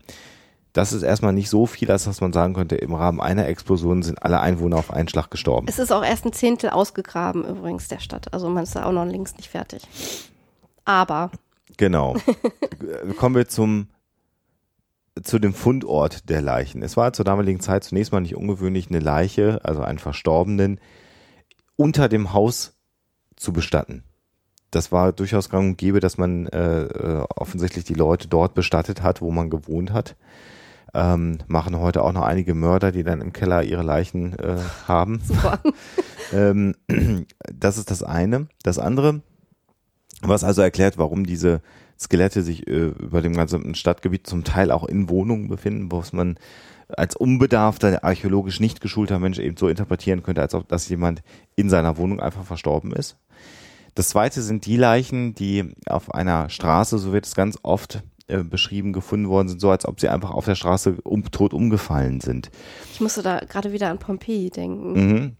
Das 0.77 0.93
ist 0.93 1.01
erstmal 1.01 1.33
nicht 1.33 1.49
so 1.49 1.65
viel, 1.65 1.89
als 1.89 2.03
dass 2.03 2.21
man 2.21 2.33
sagen 2.33 2.53
könnte, 2.53 2.75
im 2.75 2.93
Rahmen 2.93 3.19
einer 3.19 3.47
Explosion 3.47 4.03
sind 4.03 4.21
alle 4.21 4.39
Einwohner 4.39 4.77
auf 4.77 4.93
einen 4.93 5.09
Schlag 5.09 5.31
gestorben. 5.31 5.65
Es 5.67 5.79
ist 5.79 5.91
auch 5.91 6.03
erst 6.03 6.25
ein 6.25 6.33
Zehntel 6.33 6.69
ausgegraben 6.69 7.43
übrigens 7.43 7.87
der 7.87 7.99
Stadt. 7.99 8.31
Also 8.31 8.47
man 8.47 8.63
ist 8.63 8.75
da 8.75 8.85
auch 8.85 8.91
noch 8.91 9.05
links 9.05 9.35
nicht 9.37 9.49
fertig. 9.49 9.81
Aber 10.85 11.31
Genau. 11.77 12.15
Äh, 12.15 13.13
Kommen 13.13 13.35
wir 13.35 13.47
zum 13.47 13.87
zu 15.23 15.39
dem 15.39 15.55
Fundort 15.55 16.29
der 16.29 16.43
Leichen. 16.43 16.83
Es 16.83 16.95
war 16.95 17.11
zur 17.11 17.25
damaligen 17.25 17.59
Zeit 17.59 17.83
zunächst 17.83 18.11
mal 18.11 18.21
nicht 18.21 18.35
ungewöhnlich, 18.35 18.89
eine 18.89 18.99
Leiche, 18.99 19.59
also 19.63 19.81
einen 19.81 19.97
Verstorbenen, 19.97 20.79
unter 21.75 22.07
dem 22.07 22.33
Haus 22.33 22.77
zu 23.35 23.51
bestatten. 23.51 24.03
Das 24.69 24.91
war 24.91 25.11
durchaus 25.13 25.49
gang 25.49 25.69
und 25.69 25.77
gäbe, 25.77 26.01
dass 26.01 26.19
man 26.19 26.45
äh, 26.47 26.83
äh, 26.83 27.25
offensichtlich 27.35 27.83
die 27.85 27.95
Leute 27.95 28.27
dort 28.27 28.53
bestattet 28.53 29.01
hat, 29.01 29.21
wo 29.21 29.31
man 29.31 29.49
gewohnt 29.49 29.91
hat. 29.91 30.15
Ähm, 30.99 31.37
machen 31.45 31.77
heute 31.77 32.03
auch 32.03 32.11
noch 32.11 32.23
einige 32.23 32.55
Mörder, 32.55 32.91
die 32.91 33.03
dann 33.03 33.21
im 33.21 33.31
Keller 33.31 33.61
ihre 33.61 33.83
Leichen 33.83 34.33
äh, 34.39 34.57
haben. 34.87 35.21
super. 35.23 35.59
Ähm, 36.33 36.73
das 37.53 37.77
ist 37.77 37.91
das 37.91 38.01
eine. 38.01 38.47
Das 38.63 38.79
andere, 38.79 39.21
was 40.23 40.43
also 40.43 40.63
erklärt, 40.63 40.97
warum 40.97 41.23
diese 41.23 41.61
Skelette 41.99 42.41
sich 42.41 42.67
äh, 42.67 42.87
über 42.87 43.21
dem 43.21 43.35
ganzen 43.35 43.75
Stadtgebiet 43.75 44.25
zum 44.25 44.43
Teil 44.43 44.71
auch 44.71 44.85
in 44.85 45.07
Wohnungen 45.07 45.49
befinden, 45.49 45.91
wo 45.91 45.99
es 45.99 46.13
man 46.13 46.39
als 46.87 47.15
unbedarfter, 47.15 48.03
archäologisch 48.03 48.59
nicht 48.59 48.81
geschulter 48.81 49.19
Mensch 49.19 49.37
eben 49.37 49.55
so 49.55 49.67
interpretieren 49.67 50.23
könnte, 50.23 50.41
als 50.41 50.55
ob 50.55 50.67
das 50.67 50.89
jemand 50.89 51.21
in 51.55 51.69
seiner 51.69 51.97
Wohnung 51.97 52.19
einfach 52.19 52.43
verstorben 52.43 52.91
ist. 52.91 53.17
Das 53.93 54.09
zweite 54.09 54.41
sind 54.41 54.65
die 54.65 54.77
Leichen, 54.77 55.35
die 55.35 55.75
auf 55.85 56.11
einer 56.15 56.49
Straße, 56.49 56.97
so 56.97 57.13
wird 57.13 57.27
es 57.27 57.35
ganz 57.35 57.59
oft 57.61 58.01
äh, 58.27 58.43
beschrieben, 58.43 58.93
gefunden 58.93 59.29
worden 59.29 59.47
sind, 59.49 59.61
so 59.61 59.69
als 59.69 59.85
ob 59.85 59.99
sie 59.99 60.09
einfach 60.09 60.31
auf 60.31 60.45
der 60.45 60.55
Straße 60.55 60.97
um, 61.03 61.23
tot 61.31 61.53
umgefallen 61.53 62.21
sind. 62.21 62.49
Ich 62.93 63.01
musste 63.01 63.21
da 63.23 63.39
gerade 63.39 63.71
wieder 63.71 63.89
an 63.89 63.99
Pompeji 63.99 64.49
denken. 64.49 64.93
Mhm. 64.93 65.35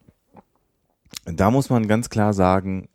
Da 1.26 1.52
muss 1.52 1.70
man 1.70 1.88
ganz 1.88 2.10
klar 2.10 2.34
sagen, 2.34 2.88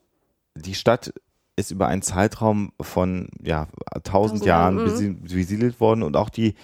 die 0.55 0.75
Stadt 0.75 1.13
ist 1.57 1.71
über 1.71 1.87
einen 1.89 2.03
Zeitraum 2.03 2.73
von 2.81 3.29
ja, 3.43 3.69
1000 3.91 4.05
Tausend 4.05 4.45
Jahren 4.45 4.79
besi- 4.79 5.15
besiedelt 5.21 5.81
worden 5.81 6.03
und 6.03 6.17
auch 6.17 6.31
die 6.31 6.55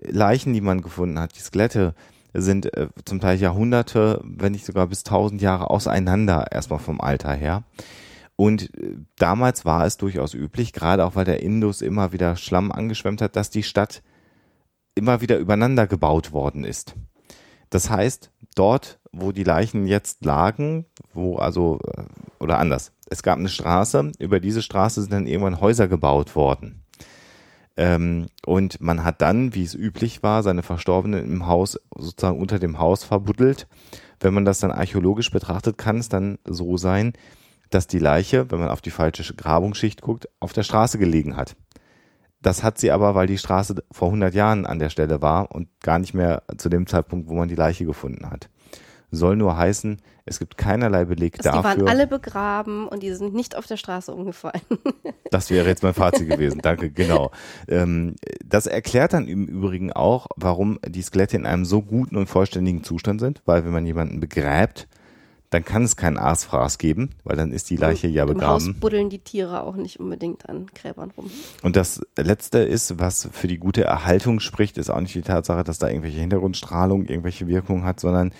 Leichen, 0.00 0.52
die 0.52 0.60
man 0.60 0.82
gefunden 0.82 1.18
hat, 1.18 1.36
die 1.36 1.40
Skelette, 1.40 1.94
sind 2.34 2.74
äh, 2.76 2.88
zum 3.04 3.20
Teil 3.20 3.38
Jahrhunderte, 3.38 4.20
wenn 4.24 4.52
nicht 4.52 4.64
sogar 4.64 4.86
bis 4.86 5.04
1000 5.04 5.40
Jahre 5.42 5.70
auseinander, 5.70 6.50
erstmal 6.50 6.78
vom 6.78 7.00
Alter 7.00 7.32
her. 7.34 7.62
Und 8.42 8.74
äh, 8.76 8.96
damals 9.18 9.64
war 9.64 9.86
es 9.86 9.98
durchaus 9.98 10.34
üblich, 10.34 10.72
gerade 10.72 11.04
auch 11.04 11.14
weil 11.14 11.24
der 11.24 11.44
Indus 11.44 11.80
immer 11.80 12.12
wieder 12.12 12.34
Schlamm 12.34 12.72
angeschwemmt 12.72 13.22
hat, 13.22 13.36
dass 13.36 13.50
die 13.50 13.62
Stadt 13.62 14.02
immer 14.96 15.20
wieder 15.20 15.38
übereinander 15.38 15.86
gebaut 15.86 16.32
worden 16.32 16.64
ist. 16.64 16.96
Das 17.70 17.88
heißt, 17.88 18.32
dort, 18.56 18.98
wo 19.12 19.30
die 19.30 19.44
Leichen 19.44 19.86
jetzt 19.86 20.24
lagen, 20.24 20.86
wo 21.14 21.36
also, 21.36 21.78
äh, 21.96 22.02
oder 22.40 22.58
anders, 22.58 22.90
es 23.08 23.22
gab 23.22 23.38
eine 23.38 23.48
Straße, 23.48 24.10
über 24.18 24.40
diese 24.40 24.62
Straße 24.62 25.02
sind 25.02 25.12
dann 25.12 25.28
irgendwann 25.28 25.60
Häuser 25.60 25.86
gebaut 25.86 26.34
worden. 26.34 26.82
Ähm, 27.76 28.26
und 28.44 28.80
man 28.80 29.04
hat 29.04 29.22
dann, 29.22 29.54
wie 29.54 29.62
es 29.62 29.76
üblich 29.76 30.24
war, 30.24 30.42
seine 30.42 30.64
Verstorbenen 30.64 31.24
im 31.32 31.46
Haus 31.46 31.78
sozusagen 31.96 32.40
unter 32.40 32.58
dem 32.58 32.80
Haus 32.80 33.04
verbuddelt. 33.04 33.68
Wenn 34.18 34.34
man 34.34 34.44
das 34.44 34.58
dann 34.58 34.72
archäologisch 34.72 35.30
betrachtet, 35.30 35.78
kann 35.78 35.98
es 35.98 36.08
dann 36.08 36.40
so 36.44 36.76
sein, 36.76 37.12
dass 37.74 37.86
die 37.86 37.98
Leiche, 37.98 38.50
wenn 38.50 38.60
man 38.60 38.68
auf 38.68 38.80
die 38.80 38.90
falsche 38.90 39.34
Grabungsschicht 39.34 40.00
guckt, 40.02 40.28
auf 40.40 40.52
der 40.52 40.62
Straße 40.62 40.98
gelegen 40.98 41.36
hat. 41.36 41.56
Das 42.40 42.62
hat 42.62 42.78
sie 42.78 42.90
aber, 42.90 43.14
weil 43.14 43.26
die 43.28 43.38
Straße 43.38 43.76
vor 43.92 44.08
100 44.08 44.34
Jahren 44.34 44.66
an 44.66 44.78
der 44.80 44.90
Stelle 44.90 45.22
war 45.22 45.52
und 45.52 45.68
gar 45.80 45.98
nicht 45.98 46.12
mehr 46.12 46.42
zu 46.58 46.68
dem 46.68 46.86
Zeitpunkt, 46.86 47.28
wo 47.28 47.34
man 47.34 47.48
die 47.48 47.54
Leiche 47.54 47.84
gefunden 47.84 48.28
hat. 48.30 48.48
Soll 49.14 49.36
nur 49.36 49.56
heißen, 49.56 50.00
es 50.24 50.38
gibt 50.38 50.56
keinerlei 50.56 51.04
Beleg 51.04 51.38
Also 51.38 51.50
die 51.50 51.62
dafür. 51.62 51.82
waren 51.82 51.88
alle 51.88 52.06
begraben 52.06 52.88
und 52.88 53.02
die 53.02 53.12
sind 53.12 53.34
nicht 53.34 53.56
auf 53.56 53.66
der 53.66 53.76
Straße 53.76 54.12
umgefallen. 54.12 54.62
Das 55.30 55.48
wäre 55.48 55.66
jetzt 55.66 55.82
mein 55.82 55.94
Fazit 55.94 56.28
gewesen. 56.28 56.60
Danke, 56.62 56.90
genau. 56.90 57.30
Ähm, 57.66 58.16
das 58.44 58.66
erklärt 58.66 59.14
dann 59.14 59.28
im 59.28 59.46
Übrigen 59.46 59.90
auch, 59.90 60.26
warum 60.36 60.78
die 60.86 61.00
Skelette 61.00 61.38
in 61.38 61.46
einem 61.46 61.64
so 61.64 61.80
guten 61.80 62.18
und 62.18 62.26
vollständigen 62.26 62.84
Zustand 62.84 63.20
sind, 63.20 63.40
weil 63.46 63.64
wenn 63.64 63.72
man 63.72 63.86
jemanden 63.86 64.20
begräbt, 64.20 64.88
dann 65.52 65.64
kann 65.64 65.84
es 65.84 65.96
keinen 65.96 66.18
Aasfraß 66.18 66.78
geben, 66.78 67.10
weil 67.24 67.36
dann 67.36 67.52
ist 67.52 67.70
die 67.70 67.76
Leiche 67.76 68.08
ja 68.08 68.24
Im 68.24 68.30
Haus 68.40 68.64
begraben. 68.64 68.80
buddeln 68.80 69.10
die 69.10 69.18
Tiere 69.20 69.62
auch 69.62 69.76
nicht 69.76 70.00
unbedingt 70.00 70.48
an 70.48 70.66
Gräbern 70.74 71.12
rum. 71.16 71.30
Und 71.62 71.76
das 71.76 72.00
Letzte 72.18 72.58
ist, 72.58 72.98
was 72.98 73.28
für 73.30 73.46
die 73.48 73.58
gute 73.58 73.84
Erhaltung 73.84 74.40
spricht, 74.40 74.78
ist 74.78 74.90
auch 74.90 75.00
nicht 75.00 75.14
die 75.14 75.22
Tatsache, 75.22 75.62
dass 75.62 75.78
da 75.78 75.88
irgendwelche 75.88 76.18
Hintergrundstrahlung 76.20 77.04
irgendwelche 77.06 77.46
Wirkung 77.46 77.84
hat, 77.84 78.00
sondern 78.00 78.32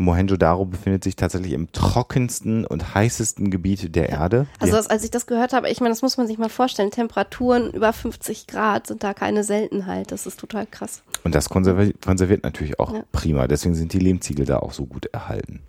Mohenjo-Daro 0.00 0.64
befindet 0.64 1.02
sich 1.02 1.16
tatsächlich 1.16 1.52
im 1.52 1.72
trockensten 1.72 2.64
und 2.64 2.94
heißesten 2.94 3.50
Gebiet 3.50 3.96
der 3.96 4.08
Erde. 4.10 4.46
Also 4.60 4.76
das, 4.76 4.86
als 4.86 5.02
ich 5.02 5.10
das 5.10 5.26
gehört 5.26 5.52
habe, 5.52 5.68
ich 5.70 5.80
meine, 5.80 5.90
das 5.90 6.02
muss 6.02 6.16
man 6.16 6.28
sich 6.28 6.38
mal 6.38 6.48
vorstellen, 6.48 6.92
Temperaturen 6.92 7.72
über 7.72 7.92
50 7.92 8.46
Grad 8.46 8.86
sind 8.86 9.02
da 9.02 9.12
keine 9.12 9.42
Seltenheit. 9.42 10.12
Das 10.12 10.26
ist 10.26 10.38
total 10.38 10.66
krass. 10.66 11.02
Und 11.24 11.34
das 11.34 11.48
konservi 11.48 11.94
konserviert 11.94 12.44
natürlich 12.44 12.78
auch 12.78 12.94
Ja. 12.94 13.02
prima. 13.10 13.48
Deswegen 13.48 13.74
sind 13.74 13.92
die 13.92 13.98
Lehmziegel 13.98 14.44
da 14.46 14.58
auch 14.60 14.72
so 14.72 14.86
gut 14.86 15.06
erhalten. 15.06 15.60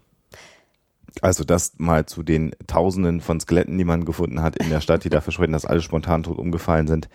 Also 1.21 1.43
das 1.43 1.73
mal 1.77 2.05
zu 2.05 2.23
den 2.23 2.51
Tausenden 2.67 3.21
von 3.21 3.39
Skeletten, 3.39 3.77
die 3.77 3.83
man 3.83 4.05
gefunden 4.05 4.41
hat 4.41 4.55
in 4.57 4.69
der 4.69 4.81
Stadt, 4.81 5.03
die 5.03 5.09
dafür 5.09 5.33
sprechen, 5.33 5.53
dass 5.53 5.65
alle 5.65 5.81
spontan 5.81 6.23
tot 6.23 6.37
umgefallen 6.37 6.87
sind, 6.87 7.09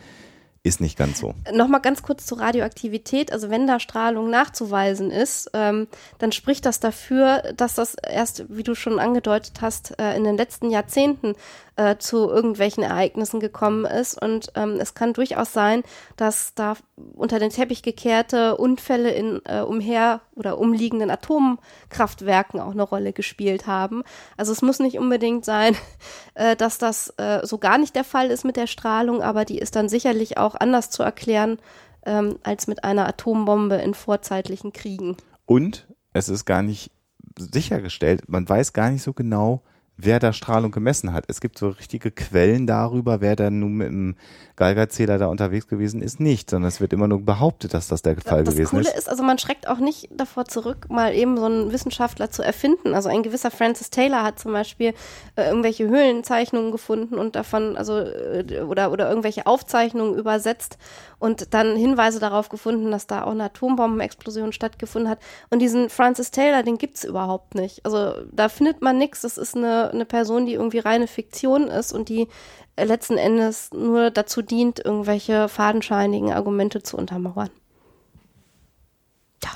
ist 0.65 0.81
nicht 0.81 0.97
ganz 0.97 1.21
so. 1.21 1.35
Nochmal 1.53 1.83
ganz 1.83 2.03
kurz 2.03 2.25
zur 2.25 2.41
Radioaktivität. 2.41 3.31
Also 3.33 3.51
wenn 3.51 3.67
da 3.67 3.79
Strahlung 3.79 4.31
nachzuweisen 4.31 5.11
ist, 5.11 5.51
ähm, 5.53 5.89
dann 6.19 6.33
spricht 6.33 6.65
das 6.65 6.81
dafür, 6.81 7.53
dass 7.55 7.75
das 7.75 7.95
erst, 7.95 8.47
wie 8.49 8.63
du 8.63 8.75
schon 8.75 8.99
angedeutet 8.99 9.61
hast, 9.61 9.99
äh, 10.01 10.17
in 10.17 10.25
den 10.25 10.39
letzten 10.39 10.71
Jahrzehnten 10.71 11.35
äh, 11.77 11.97
zu 11.99 12.31
irgendwelchen 12.31 12.83
Ereignissen 12.83 13.41
gekommen 13.41 13.85
ist. 13.85 14.21
Und 14.21 14.53
ähm, 14.55 14.79
es 14.81 14.95
kann 14.95 15.13
durchaus 15.13 15.53
sein, 15.53 15.83
dass 16.17 16.55
da 16.55 16.75
unter 17.15 17.39
den 17.39 17.51
Teppich 17.51 17.83
gekehrte 17.83 18.57
Unfälle 18.57 19.11
in 19.11 19.41
äh, 19.45 19.61
umher 19.61 20.21
oder 20.35 20.59
umliegenden 20.59 21.11
Atomkraftwerken 21.11 22.61
auch 22.61 22.73
eine 22.73 22.83
Rolle 22.83 23.13
gespielt 23.13 23.67
haben. 23.67 24.05
Also 24.37 24.53
es 24.53 24.63
muss 24.63 24.79
nicht 24.79 24.99
unbedingt 24.99 25.45
sein, 25.45 25.77
äh, 26.35 26.57
dass 26.57 26.79
das 26.79 27.13
äh, 27.17 27.45
so 27.45 27.59
gar 27.59 27.79
nicht 27.79 27.97
der 27.97 28.05
Fall 28.05 28.31
ist 28.31 28.45
mit 28.45 28.57
der 28.57 28.67
Strahlung, 28.67 29.23
aber 29.23 29.45
die 29.45 29.59
ist 29.59 29.77
dann 29.77 29.89
sicherlich 29.89 30.39
auch 30.39 30.54
anders 30.57 30.91
zu 30.91 31.03
erklären 31.03 31.59
ähm, 32.07 32.39
als 32.43 32.67
mit 32.67 32.85
einer 32.85 33.09
Atombombe 33.09 33.77
in 33.77 33.95
vorzeitlichen 33.95 34.73
Kriegen. 34.73 35.17
Und 35.47 35.87
es 36.13 36.29
ist 36.29 36.45
gar 36.45 36.63
nicht 36.63 36.91
sichergestellt, 37.39 38.29
man 38.29 38.49
weiß 38.49 38.73
gar 38.73 38.91
nicht 38.91 39.03
so 39.03 39.13
genau, 39.13 39.63
wer 39.97 40.19
da 40.19 40.33
Strahlung 40.33 40.71
gemessen 40.71 41.13
hat. 41.13 41.25
Es 41.29 41.41
gibt 41.41 41.59
so 41.59 41.69
richtige 41.69 42.11
Quellen 42.11 42.67
darüber, 42.67 43.21
wer 43.21 43.37
da 43.37 43.51
nun 43.51 43.75
mit 43.75 43.89
dem 43.89 44.17
Geigerzähler 44.57 45.19
da 45.19 45.27
unterwegs 45.27 45.69
gewesen 45.69 46.03
ist, 46.03 46.21
nicht, 46.21 46.51
sondern 46.51 46.69
es 46.69 46.81
wird 46.81 46.93
immer 46.93 47.09
nur 47.09 47.21
behauptet, 47.21 47.75
dass 47.75 47.89
das 47.89 48.03
der 48.03 48.17
Fall 48.17 48.45
das 48.45 48.55
gewesen 48.55 48.71
Coole 48.71 48.89
ist. 48.89 48.97
ist, 48.97 49.09
also 49.09 49.23
man 49.23 49.39
schreckt 49.39 49.69
auch 49.69 49.79
nicht 49.79 50.09
davor 50.11 50.45
zurück, 50.47 50.87
mal 50.91 51.15
eben 51.15 51.37
so 51.37 51.45
einen 51.45 51.73
Wissenschaftler 51.73 52.31
zu 52.31 52.43
erfinden. 52.43 52.95
Also 52.95 53.09
ein 53.09 53.23
gewisser 53.23 53.51
Francis 53.51 53.91
Taylor 53.91 54.23
hat 54.23 54.39
zum 54.39 54.53
Beispiel 54.53 54.95
äh, 55.37 55.49
irgendwelche 55.49 55.89
Höhlenzeichnungen 55.89 56.73
gefunden 56.73 57.17
und 57.17 57.37
davon, 57.37 57.77
also 57.77 57.99
äh, 57.99 58.63
oder 58.63 58.93
oder 58.93 59.09
irgendwelche 59.09 59.47
Aufzeichnungen 59.47 60.15
übersetzt 60.15 60.79
und 61.25 61.55
dann 61.55 61.75
Hinweise 61.75 62.21
darauf 62.21 62.51
gefunden, 62.51 62.91
dass 62.91 63.07
da 63.07 63.25
auch 63.25 63.31
eine 63.31 63.45
Atombombenexplosion 63.45 64.53
stattgefunden 64.53 65.11
hat. 65.11 65.21
Und 65.49 65.61
diesen 65.61 65.89
Francis 65.89 66.31
Taylor, 66.31 66.63
den 66.63 66.77
gibt's 66.77 67.03
überhaupt 67.03 67.55
nicht. 67.55 67.83
Also 67.87 68.13
da 68.31 68.51
findet 68.51 68.83
man 68.83 68.99
nichts. 68.99 69.23
Das 69.23 69.39
ist 69.39 69.57
eine, 69.57 69.91
eine 69.91 70.05
Person, 70.05 70.45
die 70.45 70.53
irgendwie 70.53 70.81
reine 70.81 71.07
Fiktion 71.07 71.69
ist 71.69 71.95
und 71.95 72.11
die 72.11 72.29
äh, 72.77 72.85
letzten 72.85 73.17
Endes 73.17 73.71
nur 73.73 74.11
dazu 74.11 74.43
dient, 74.43 74.85
irgendwelche 74.85 75.49
fadenscheinigen 75.49 76.31
Argumente 76.31 76.83
zu 76.83 76.99
untermauern. 76.99 77.49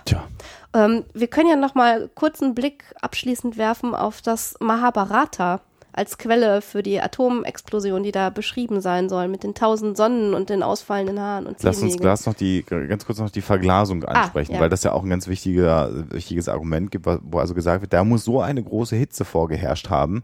Tja. 0.07 0.27
Ähm, 0.73 1.05
wir 1.13 1.29
können 1.29 1.51
ja 1.51 1.57
noch 1.57 1.75
mal 1.75 2.09
kurz 2.15 2.43
einen 2.43 2.55
Blick 2.55 2.85
abschließend 3.03 3.59
werfen 3.59 3.95
auf 3.95 4.23
das 4.23 4.57
Mahabharata 4.61 5.61
als 5.99 6.17
Quelle 6.17 6.63
für 6.63 6.83
die 6.83 7.01
Atomexplosion, 7.01 8.05
die 8.05 8.13
da 8.13 8.31
beschrieben 8.31 8.81
sein 8.81 9.09
soll, 9.09 9.27
mit 9.27 9.43
den 9.43 9.55
tausend 9.55 9.97
Sonnen 9.97 10.33
und 10.33 10.49
den 10.49 10.63
ausfallenden 10.63 11.21
Haaren 11.21 11.47
und 11.47 11.61
Lass 11.63 11.83
uns. 11.83 11.97
Glas 11.97 12.25
noch 12.25 12.35
die, 12.35 12.63
ganz 12.63 13.05
kurz 13.05 13.19
noch 13.19 13.31
die 13.31 13.43
Verglasung 13.43 14.05
ansprechen, 14.05 14.55
ja. 14.55 14.61
weil 14.61 14.71
das 14.71 14.85
ja 14.85 14.93
auch 14.93 15.03
ein 15.03 15.11
ganz 15.11 15.27
wichtiger, 15.27 15.91
wichtiges 16.11 16.49
Argument 16.49 16.93
gibt, 16.93 17.07
wo 17.07 17.39
also 17.39 17.53
gesagt 17.53 17.83
wird, 17.83 17.93
da 17.93 18.05
muss 18.05 18.25
so 18.25 18.41
eine 18.41 18.63
große 18.63 18.95
Hitze 18.95 19.25
vorgeherrscht 19.25 19.91
haben, 19.91 20.23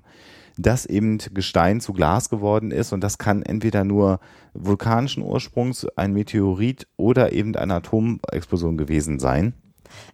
dass 0.57 0.87
eben 0.87 1.19
Gestein 1.19 1.81
zu 1.81 1.93
Glas 1.93 2.31
geworden 2.31 2.71
ist 2.71 2.93
und 2.93 3.03
das 3.03 3.19
kann 3.19 3.43
entweder 3.43 3.83
nur 3.83 4.21
vulkanischen 4.53 5.25
Ursprungs, 5.25 5.89
ein 5.97 6.13
Meteorit 6.13 6.87
oder 6.97 7.33
eben 7.33 7.57
eine 7.57 7.75
Atomexplosion 7.75 8.79
gewesen 8.79 9.19
sein. 9.19 9.55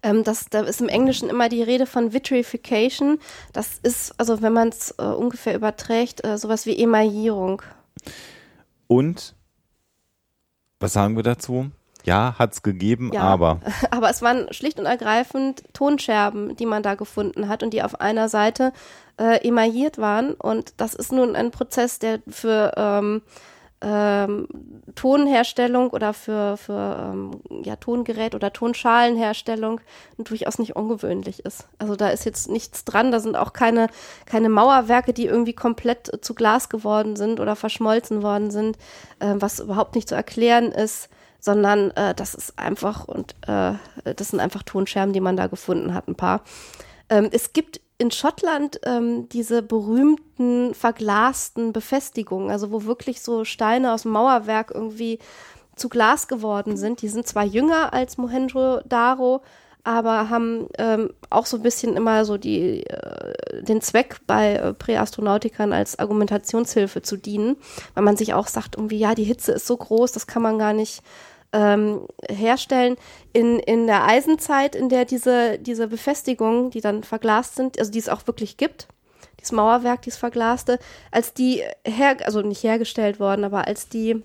Ähm, 0.02 0.24
das, 0.24 0.46
da 0.50 0.60
ist 0.60 0.80
im 0.80 0.88
Englischen 0.88 1.28
immer 1.28 1.48
die 1.48 1.62
Rede 1.62 1.86
von 1.86 2.12
Vitrification. 2.12 3.18
Das 3.52 3.78
ist, 3.82 4.14
also 4.18 4.42
wenn 4.42 4.52
man 4.52 4.68
es 4.68 4.94
äh, 4.98 5.02
ungefähr 5.02 5.54
überträgt, 5.54 6.24
äh, 6.24 6.38
sowas 6.38 6.66
wie 6.66 6.80
Emaillierung. 6.80 7.62
Und 8.86 9.34
was 10.78 10.92
sagen 10.94 11.16
wir 11.16 11.22
dazu? 11.22 11.70
Ja, 12.04 12.34
hat's 12.38 12.62
gegeben, 12.62 13.10
Ja. 13.12 13.22
aber 13.22 13.60
Aber 13.90 14.08
es 14.08 14.22
waren 14.22 14.50
schlicht 14.52 14.78
und 14.80 14.86
ergreifend 14.86 15.62
Tonscherben, 15.74 16.56
die 16.56 16.64
man 16.66 16.82
da 16.82 16.94
gefunden 16.94 17.48
hat 17.48 17.62
und 17.62 17.74
die 17.74 17.82
auf 17.82 18.00
einer 18.00 18.28
Seite 18.30 18.72
äh, 19.18 19.46
emailliert 19.46 19.98
waren. 19.98 20.32
Und 20.32 20.72
das 20.78 20.94
ist 20.94 21.12
nun 21.12 21.36
ein 21.36 21.50
Prozess, 21.50 21.98
der 21.98 22.20
für 22.26 22.72
ähm, 22.76 23.20
ähm, 23.82 24.46
Tonherstellung 24.94 25.90
oder 25.90 26.12
für, 26.12 26.56
für 26.56 27.12
ähm, 27.12 27.40
ja, 27.64 27.76
Tongerät 27.76 28.34
oder 28.34 28.52
Tonschalenherstellung 28.52 29.80
durchaus 30.18 30.58
nicht 30.58 30.76
ungewöhnlich 30.76 31.44
ist. 31.44 31.66
Also 31.78 31.96
da 31.96 32.08
ist 32.08 32.24
jetzt 32.24 32.50
nichts 32.50 32.84
dran, 32.84 33.10
da 33.10 33.20
sind 33.20 33.36
auch 33.36 33.52
keine, 33.52 33.88
keine 34.26 34.48
Mauerwerke, 34.48 35.12
die 35.12 35.26
irgendwie 35.26 35.54
komplett 35.54 36.10
zu 36.22 36.34
Glas 36.34 36.68
geworden 36.68 37.16
sind 37.16 37.40
oder 37.40 37.56
verschmolzen 37.56 38.22
worden 38.22 38.50
sind, 38.50 38.76
äh, 39.20 39.34
was 39.36 39.60
überhaupt 39.60 39.94
nicht 39.94 40.08
zu 40.08 40.14
erklären 40.14 40.72
ist 40.72 41.08
sondern 41.42 41.90
äh, 41.92 42.14
das 42.14 42.34
ist 42.34 42.58
einfach 42.58 43.08
und 43.08 43.34
äh, 43.46 43.72
das 44.14 44.28
sind 44.28 44.40
einfach 44.40 44.62
Tonscherben, 44.62 45.14
die 45.14 45.20
man 45.20 45.38
da 45.38 45.46
gefunden 45.46 45.94
hat, 45.94 46.06
ein 46.06 46.14
paar. 46.14 46.42
Ähm, 47.08 47.30
es 47.32 47.54
gibt 47.54 47.80
in 48.00 48.10
Schottland 48.10 48.80
ähm, 48.84 49.28
diese 49.28 49.62
berühmten 49.62 50.74
verglasten 50.74 51.74
Befestigungen, 51.74 52.50
also 52.50 52.72
wo 52.72 52.84
wirklich 52.84 53.20
so 53.20 53.44
Steine 53.44 53.92
aus 53.92 54.02
dem 54.02 54.12
Mauerwerk 54.12 54.72
irgendwie 54.74 55.18
zu 55.76 55.90
Glas 55.90 56.26
geworden 56.26 56.78
sind. 56.78 57.02
Die 57.02 57.08
sind 57.08 57.26
zwar 57.26 57.44
jünger 57.44 57.92
als 57.92 58.16
Mohenjo-Daro, 58.16 59.42
aber 59.84 60.30
haben 60.30 60.68
ähm, 60.78 61.10
auch 61.28 61.44
so 61.44 61.58
ein 61.58 61.62
bisschen 61.62 61.94
immer 61.94 62.24
so 62.24 62.38
die, 62.38 62.86
äh, 62.86 63.62
den 63.64 63.82
Zweck 63.82 64.20
bei 64.26 64.54
äh, 64.54 64.72
Präastronautikern 64.72 65.74
als 65.74 65.98
Argumentationshilfe 65.98 67.02
zu 67.02 67.18
dienen, 67.18 67.56
weil 67.92 68.04
man 68.04 68.16
sich 68.16 68.32
auch 68.32 68.46
sagt, 68.46 68.76
irgendwie, 68.76 68.98
ja, 68.98 69.14
die 69.14 69.24
Hitze 69.24 69.52
ist 69.52 69.66
so 69.66 69.76
groß, 69.76 70.12
das 70.12 70.26
kann 70.26 70.42
man 70.42 70.58
gar 70.58 70.72
nicht 70.72 71.02
ähm, 71.52 72.06
herstellen. 72.28 72.96
In, 73.32 73.58
in 73.60 73.86
der 73.86 74.04
Eisenzeit, 74.04 74.74
in 74.74 74.88
der 74.88 75.04
diese, 75.04 75.58
diese 75.58 75.88
Befestigungen, 75.88 76.70
die 76.70 76.80
dann 76.80 77.02
verglast 77.02 77.56
sind, 77.56 77.78
also 77.78 77.90
die 77.90 77.98
es 77.98 78.08
auch 78.08 78.26
wirklich 78.26 78.56
gibt, 78.56 78.88
dieses 79.38 79.52
Mauerwerk, 79.52 80.02
dieses 80.02 80.18
verglaste, 80.18 80.78
als 81.10 81.34
die 81.34 81.62
her, 81.86 82.16
also 82.24 82.42
nicht 82.42 82.62
hergestellt 82.62 83.20
worden, 83.20 83.44
aber 83.44 83.66
als 83.66 83.88
die 83.88 84.22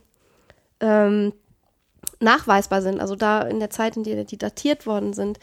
ähm, 0.80 1.34
nachweisbar 2.20 2.82
sind, 2.82 3.00
also 3.00 3.16
da 3.16 3.42
in 3.42 3.60
der 3.60 3.70
Zeit, 3.70 3.98
in 3.98 4.04
der 4.04 4.24
die 4.26 4.38
datiert 4.38 4.86
worden 4.86 5.14
sind, 5.14 5.40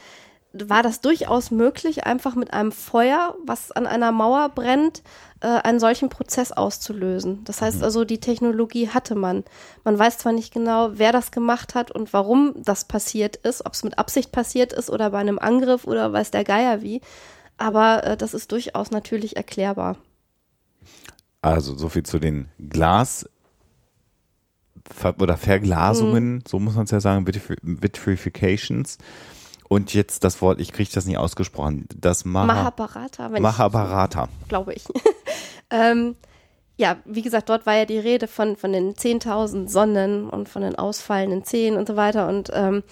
war 0.55 0.83
das 0.83 1.01
durchaus 1.01 1.51
möglich, 1.51 2.05
einfach 2.05 2.35
mit 2.35 2.53
einem 2.53 2.73
Feuer, 2.73 3.35
was 3.45 3.73
an 3.73 3.87
einer 3.87 4.13
Mauer 4.13 4.51
brennt, 4.51 5.03
äh, 5.41 5.47
einen 5.47 5.81
solchen 5.81 6.09
Prozess 6.11 6.53
auszulösen. 6.53 7.43
Das 7.45 7.63
heißt 7.63 7.83
also, 7.83 8.05
die 8.05 8.21
Technologie 8.21 8.89
hatte 8.91 9.15
man. 9.15 9.45
Man 9.85 9.99
weiß 9.99 10.19
zwar 10.19 10.33
nicht 10.33 10.53
genau, 10.53 10.91
wer 10.95 11.13
das 11.13 11.31
gemacht 11.31 11.75
hat 11.75 11.91
und 11.91 12.13
warum 12.13 12.55
das 12.57 12.85
passiert 12.85 13.37
ist, 13.37 13.65
ob 13.65 13.73
es 13.73 13.83
mit 13.83 13.99
Absicht 13.99 14.31
passiert 14.33 14.73
ist 14.73 14.91
oder 14.91 15.11
bei 15.11 15.19
einem 15.19 15.39
Angriff 15.39 15.87
oder 15.87 16.13
weiß 16.13 16.31
der 16.33 16.45
Geier 16.45 16.83
wie, 16.83 17.01
aber 17.57 18.05
äh, 18.05 18.17
das 18.17 18.35
ist 18.35 18.53
durchaus 18.53 18.91
natürlich 18.91 19.37
erklärbar. 19.37 19.97
also 21.41 21.77
so 21.77 21.89
viel 21.89 22.03
zu 22.05 22.19
den 22.19 22.49
Glas 22.59 23.29
oder 25.19 25.37
Verglasungen, 25.37 26.35
Mhm. 26.35 26.43
so 26.47 26.59
muss 26.59 26.75
man 26.75 26.85
es 26.85 26.91
ja 26.91 27.01
sagen, 27.01 27.25
Vitrif- 27.27 27.57
Vitrifications. 27.63 28.99
Und 29.73 29.95
jetzt 29.95 30.23
das 30.23 30.43
Wort, 30.43 30.61
ich 30.61 30.71
kriege 30.71 30.91
das 30.93 31.07
nicht 31.07 31.17
ausgesprochen, 31.17 31.87
das 31.97 32.27
Maha 32.27 32.45
Mahabharata, 32.45 33.31
Mahabharata. 33.31 34.29
glaube 34.47 34.75
ich. 34.75 34.85
ähm, 35.71 36.15
ja, 36.77 36.99
wie 37.07 37.23
gesagt, 37.23 37.49
dort 37.49 37.65
war 37.65 37.77
ja 37.77 37.87
die 37.87 37.99
Rede 37.99 38.29
von, 38.29 38.57
von 38.57 38.75
den 38.75 38.93
10.000 38.93 39.71
Sonnen 39.71 40.29
und 40.29 40.51
von 40.51 40.61
den 40.61 40.75
ausfallenden 40.75 41.45
Zehen 41.45 41.79
und 41.79 41.89
so 41.89 41.97
weiter. 41.97 42.29
Und 42.29 42.51
ähm, 42.53 42.83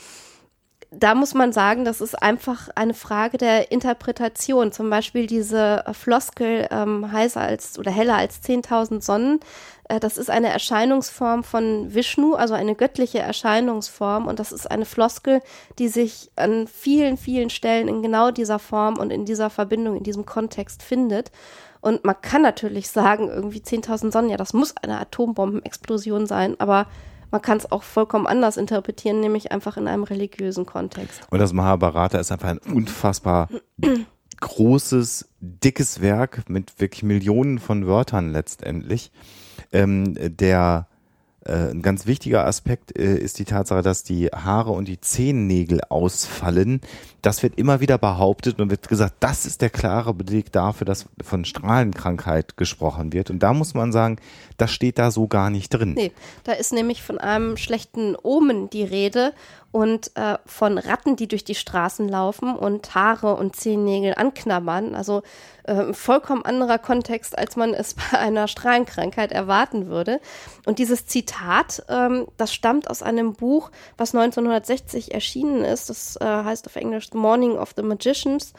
da 0.92 1.14
muss 1.14 1.34
man 1.34 1.52
sagen, 1.52 1.84
das 1.84 2.00
ist 2.00 2.20
einfach 2.20 2.68
eine 2.74 2.94
Frage 2.94 3.38
der 3.38 3.70
Interpretation. 3.70 4.72
Zum 4.72 4.90
Beispiel 4.90 5.28
diese 5.28 5.84
äh, 5.86 5.94
Floskel 5.94 6.66
ähm, 6.70 7.12
heißer 7.12 7.40
als 7.40 7.78
oder 7.78 7.92
heller 7.92 8.16
als 8.16 8.42
10.000 8.42 9.00
Sonnen. 9.00 9.40
Äh, 9.88 10.00
das 10.00 10.18
ist 10.18 10.30
eine 10.30 10.48
Erscheinungsform 10.48 11.44
von 11.44 11.94
Vishnu, 11.94 12.34
also 12.34 12.54
eine 12.54 12.74
göttliche 12.74 13.20
Erscheinungsform. 13.20 14.26
Und 14.26 14.40
das 14.40 14.50
ist 14.50 14.68
eine 14.68 14.84
Floskel, 14.84 15.42
die 15.78 15.86
sich 15.86 16.32
an 16.34 16.66
vielen, 16.66 17.16
vielen 17.16 17.50
Stellen 17.50 17.86
in 17.86 18.02
genau 18.02 18.32
dieser 18.32 18.58
Form 18.58 18.98
und 18.98 19.12
in 19.12 19.24
dieser 19.24 19.48
Verbindung, 19.48 19.96
in 19.96 20.02
diesem 20.02 20.26
Kontext 20.26 20.82
findet. 20.82 21.30
Und 21.80 22.04
man 22.04 22.20
kann 22.20 22.42
natürlich 22.42 22.90
sagen, 22.90 23.28
irgendwie 23.28 23.60
10.000 23.60 24.10
Sonnen, 24.10 24.30
ja, 24.30 24.36
das 24.36 24.54
muss 24.54 24.76
eine 24.76 24.98
Atombombenexplosion 24.98 26.26
sein, 26.26 26.58
aber 26.58 26.88
man 27.30 27.42
kann 27.42 27.58
es 27.58 27.70
auch 27.70 27.82
vollkommen 27.82 28.26
anders 28.26 28.56
interpretieren, 28.56 29.20
nämlich 29.20 29.52
einfach 29.52 29.76
in 29.76 29.88
einem 29.88 30.04
religiösen 30.04 30.66
Kontext. 30.66 31.20
Und 31.30 31.38
das 31.38 31.52
Mahabharata 31.52 32.18
ist 32.18 32.32
einfach 32.32 32.48
ein 32.48 32.58
unfassbar 32.58 33.48
großes, 34.40 35.28
dickes 35.40 36.00
Werk 36.00 36.48
mit 36.48 36.80
wirklich 36.80 37.02
Millionen 37.02 37.58
von 37.58 37.86
Wörtern 37.86 38.32
letztendlich. 38.32 39.12
Ähm, 39.72 40.16
der 40.18 40.88
äh, 41.44 41.70
ein 41.70 41.82
ganz 41.82 42.06
wichtiger 42.06 42.46
Aspekt 42.46 42.98
äh, 42.98 43.16
ist 43.16 43.38
die 43.38 43.44
Tatsache, 43.44 43.82
dass 43.82 44.02
die 44.02 44.28
Haare 44.28 44.72
und 44.72 44.88
die 44.88 45.00
Zehennägel 45.00 45.80
ausfallen. 45.88 46.80
Das 47.22 47.42
wird 47.42 47.58
immer 47.58 47.80
wieder 47.80 47.98
behauptet 47.98 48.60
und 48.60 48.70
wird 48.70 48.88
gesagt, 48.88 49.14
das 49.20 49.46
ist 49.46 49.62
der 49.62 49.70
klare 49.70 50.14
Beleg 50.14 50.52
dafür, 50.52 50.84
dass 50.84 51.06
von 51.22 51.44
Strahlenkrankheit 51.44 52.56
gesprochen 52.56 53.12
wird. 53.12 53.30
Und 53.30 53.40
da 53.40 53.52
muss 53.52 53.74
man 53.74 53.92
sagen, 53.92 54.16
das 54.56 54.70
steht 54.70 54.98
da 54.98 55.10
so 55.10 55.26
gar 55.26 55.50
nicht 55.50 55.70
drin. 55.70 55.94
Nee, 55.94 56.12
da 56.44 56.52
ist 56.52 56.72
nämlich 56.72 57.02
von 57.02 57.18
einem 57.18 57.56
schlechten 57.56 58.16
Omen 58.22 58.70
die 58.70 58.84
Rede 58.84 59.32
und 59.72 60.10
äh, 60.16 60.36
von 60.46 60.78
Ratten, 60.78 61.16
die 61.16 61.28
durch 61.28 61.44
die 61.44 61.54
Straßen 61.54 62.08
laufen 62.08 62.56
und 62.56 62.94
Haare 62.94 63.36
und 63.36 63.54
Zehennägel 63.54 64.14
anknabbern. 64.16 64.96
Also 64.96 65.22
äh, 65.64 65.74
ein 65.74 65.94
vollkommen 65.94 66.44
anderer 66.44 66.78
Kontext, 66.78 67.38
als 67.38 67.54
man 67.56 67.72
es 67.72 67.94
bei 68.12 68.18
einer 68.18 68.48
Strahlenkrankheit 68.48 69.30
erwarten 69.30 69.86
würde. 69.86 70.20
Und 70.66 70.78
dieses 70.78 71.06
Zitat, 71.06 71.84
ähm, 71.88 72.26
das 72.36 72.52
stammt 72.52 72.90
aus 72.90 73.02
einem 73.02 73.34
Buch, 73.34 73.70
was 73.96 74.14
1960 74.14 75.14
erschienen 75.14 75.64
ist. 75.64 75.88
Das 75.88 76.16
äh, 76.16 76.24
heißt 76.24 76.66
auf 76.66 76.74
Englisch 76.74 77.09
The 77.12 77.18
Morning 77.18 77.52
of 77.52 77.72
the 77.76 77.82
Magicians. 77.82 78.52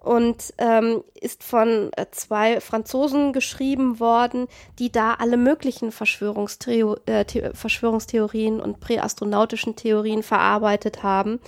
und 0.00 0.52
ähm, 0.58 1.02
ist 1.18 1.42
von 1.42 1.90
äh, 1.96 2.06
zwei 2.10 2.60
Franzosen 2.60 3.32
geschrieben 3.32 4.00
worden, 4.00 4.48
die 4.78 4.92
da 4.92 5.14
alle 5.14 5.38
möglichen 5.38 5.92
Verschwörungstheo 5.92 6.98
äh, 7.06 7.24
Verschwörungstheorien 7.54 8.60
und 8.60 8.80
präastronautischen 8.80 9.76
Theorien 9.76 10.22
verarbeitet 10.22 11.02
haben 11.02 11.40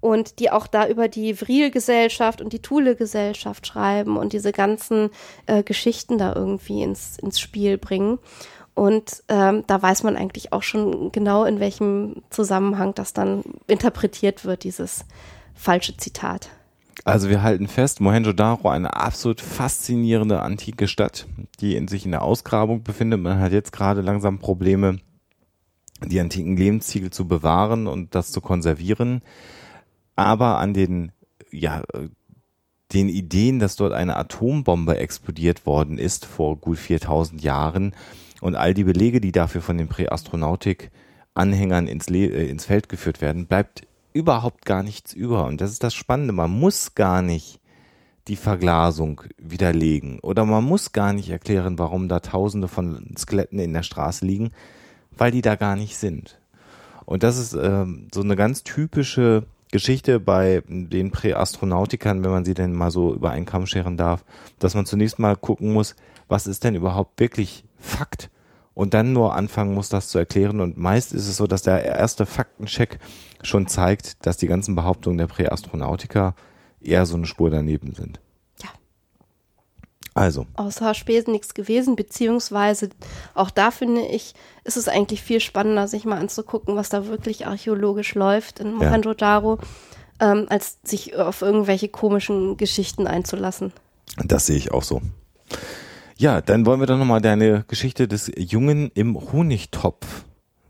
und 0.00 0.38
die 0.38 0.50
auch 0.50 0.66
da 0.68 0.86
über 0.86 1.08
die 1.08 1.34
Vril-Gesellschaft 1.34 2.40
und 2.40 2.52
die 2.52 2.62
Thule-Gesellschaft 2.62 3.66
schreiben 3.66 4.16
und 4.16 4.32
diese 4.32 4.52
ganzen 4.52 5.10
äh, 5.46 5.64
Geschichten 5.64 6.16
da 6.16 6.32
irgendwie 6.34 6.82
ins, 6.82 7.18
ins 7.18 7.40
Spiel 7.40 7.76
bringen. 7.76 8.18
Und 8.74 9.24
ähm, 9.28 9.64
da 9.66 9.80
weiß 9.80 10.02
man 10.02 10.16
eigentlich 10.16 10.52
auch 10.52 10.62
schon 10.62 11.10
genau, 11.10 11.44
in 11.44 11.60
welchem 11.60 12.22
Zusammenhang 12.28 12.94
das 12.94 13.14
dann 13.14 13.42
interpretiert 13.66 14.44
wird, 14.44 14.64
dieses 14.64 15.06
falsche 15.56 15.96
Zitat. 15.96 16.50
Also 17.04 17.28
wir 17.28 17.42
halten 17.42 17.68
fest, 17.68 18.00
Mohenjo-Daro 18.00 18.68
eine 18.68 18.94
absolut 18.94 19.40
faszinierende 19.40 20.40
antike 20.40 20.88
Stadt, 20.88 21.26
die 21.60 21.76
in 21.76 21.88
sich 21.88 22.04
in 22.04 22.10
der 22.12 22.22
Ausgrabung 22.22 22.82
befindet. 22.82 23.20
Man 23.20 23.38
hat 23.38 23.52
jetzt 23.52 23.72
gerade 23.72 24.00
langsam 24.00 24.38
Probleme, 24.38 24.98
die 26.04 26.20
antiken 26.20 26.56
Lebensziegel 26.56 27.10
zu 27.10 27.28
bewahren 27.28 27.86
und 27.86 28.14
das 28.14 28.32
zu 28.32 28.40
konservieren. 28.40 29.22
Aber 30.14 30.58
an 30.58 30.74
den, 30.74 31.12
ja, 31.50 31.82
den 32.92 33.08
Ideen, 33.08 33.58
dass 33.58 33.76
dort 33.76 33.92
eine 33.92 34.16
Atombombe 34.16 34.96
explodiert 34.96 35.66
worden 35.66 35.98
ist 35.98 36.24
vor 36.24 36.56
gut 36.56 36.78
4000 36.78 37.42
Jahren, 37.42 37.94
und 38.40 38.54
all 38.54 38.74
die 38.74 38.84
Belege, 38.84 39.20
die 39.20 39.32
dafür 39.32 39.62
von 39.62 39.78
den 39.78 39.88
Präastronautik-Anhängern 39.88 41.86
ins, 41.86 42.08
äh, 42.08 42.46
ins 42.48 42.66
Feld 42.66 42.88
geführt 42.88 43.20
werden, 43.20 43.46
bleibt 43.46 43.86
überhaupt 44.16 44.64
gar 44.64 44.82
nichts 44.82 45.12
über. 45.12 45.46
Und 45.46 45.60
das 45.60 45.70
ist 45.70 45.84
das 45.84 45.94
Spannende. 45.94 46.32
Man 46.32 46.50
muss 46.50 46.94
gar 46.94 47.22
nicht 47.22 47.60
die 48.28 48.36
Verglasung 48.36 49.22
widerlegen 49.38 50.18
oder 50.18 50.44
man 50.44 50.64
muss 50.64 50.92
gar 50.92 51.12
nicht 51.12 51.30
erklären, 51.30 51.78
warum 51.78 52.08
da 52.08 52.18
Tausende 52.20 52.66
von 52.66 53.14
Skeletten 53.16 53.60
in 53.60 53.72
der 53.72 53.84
Straße 53.84 54.26
liegen, 54.26 54.50
weil 55.16 55.30
die 55.30 55.42
da 55.42 55.54
gar 55.54 55.76
nicht 55.76 55.96
sind. 55.96 56.40
Und 57.04 57.22
das 57.22 57.38
ist 57.38 57.52
ähm, 57.52 58.08
so 58.12 58.22
eine 58.22 58.34
ganz 58.34 58.64
typische 58.64 59.44
Geschichte 59.70 60.18
bei 60.18 60.62
den 60.66 61.12
Präastronautikern, 61.12 62.24
wenn 62.24 62.30
man 62.32 62.44
sie 62.44 62.54
denn 62.54 62.72
mal 62.72 62.90
so 62.90 63.14
über 63.14 63.30
einen 63.30 63.46
Kamm 63.46 63.66
scheren 63.66 63.96
darf, 63.96 64.24
dass 64.58 64.74
man 64.74 64.86
zunächst 64.86 65.20
mal 65.20 65.36
gucken 65.36 65.72
muss, 65.72 65.94
was 66.26 66.48
ist 66.48 66.64
denn 66.64 66.74
überhaupt 66.74 67.20
wirklich 67.20 67.64
Fakt 67.78 68.30
und 68.76 68.92
dann 68.92 69.14
nur 69.14 69.34
anfangen 69.34 69.72
muss, 69.72 69.88
das 69.88 70.08
zu 70.08 70.18
erklären. 70.18 70.60
Und 70.60 70.76
meist 70.76 71.14
ist 71.14 71.26
es 71.28 71.38
so, 71.38 71.46
dass 71.46 71.62
der 71.62 71.82
erste 71.82 72.26
Faktencheck 72.26 72.98
schon 73.42 73.66
zeigt, 73.68 74.26
dass 74.26 74.36
die 74.36 74.46
ganzen 74.46 74.74
Behauptungen 74.76 75.16
der 75.16 75.28
Präastronautiker 75.28 76.34
eher 76.82 77.06
so 77.06 77.16
eine 77.16 77.24
Spur 77.24 77.48
daneben 77.48 77.94
sind. 77.94 78.20
Ja. 78.62 78.68
Also. 80.12 80.44
Außer 80.56 80.92
Spesen 80.92 81.32
nichts 81.32 81.54
gewesen, 81.54 81.96
beziehungsweise 81.96 82.90
auch 83.32 83.48
da 83.48 83.70
finde 83.70 84.02
ich, 84.02 84.34
ist 84.64 84.76
es 84.76 84.88
eigentlich 84.88 85.22
viel 85.22 85.40
spannender, 85.40 85.88
sich 85.88 86.04
mal 86.04 86.18
anzugucken, 86.18 86.76
was 86.76 86.90
da 86.90 87.06
wirklich 87.06 87.46
archäologisch 87.46 88.14
läuft 88.14 88.60
in 88.60 88.74
Mohenjo-Daro, 88.74 89.58
ja. 90.20 90.32
ähm, 90.32 90.46
als 90.50 90.80
sich 90.84 91.16
auf 91.16 91.40
irgendwelche 91.40 91.88
komischen 91.88 92.58
Geschichten 92.58 93.06
einzulassen. 93.06 93.72
Das 94.22 94.44
sehe 94.44 94.58
ich 94.58 94.70
auch 94.70 94.82
so. 94.82 95.00
Ja, 96.18 96.40
dann 96.40 96.64
wollen 96.64 96.80
wir 96.80 96.86
doch 96.86 96.96
nochmal 96.96 97.20
deine 97.20 97.64
Geschichte 97.68 98.08
des 98.08 98.32
Jungen 98.38 98.90
im 98.94 99.16
Honigtopf 99.32 100.24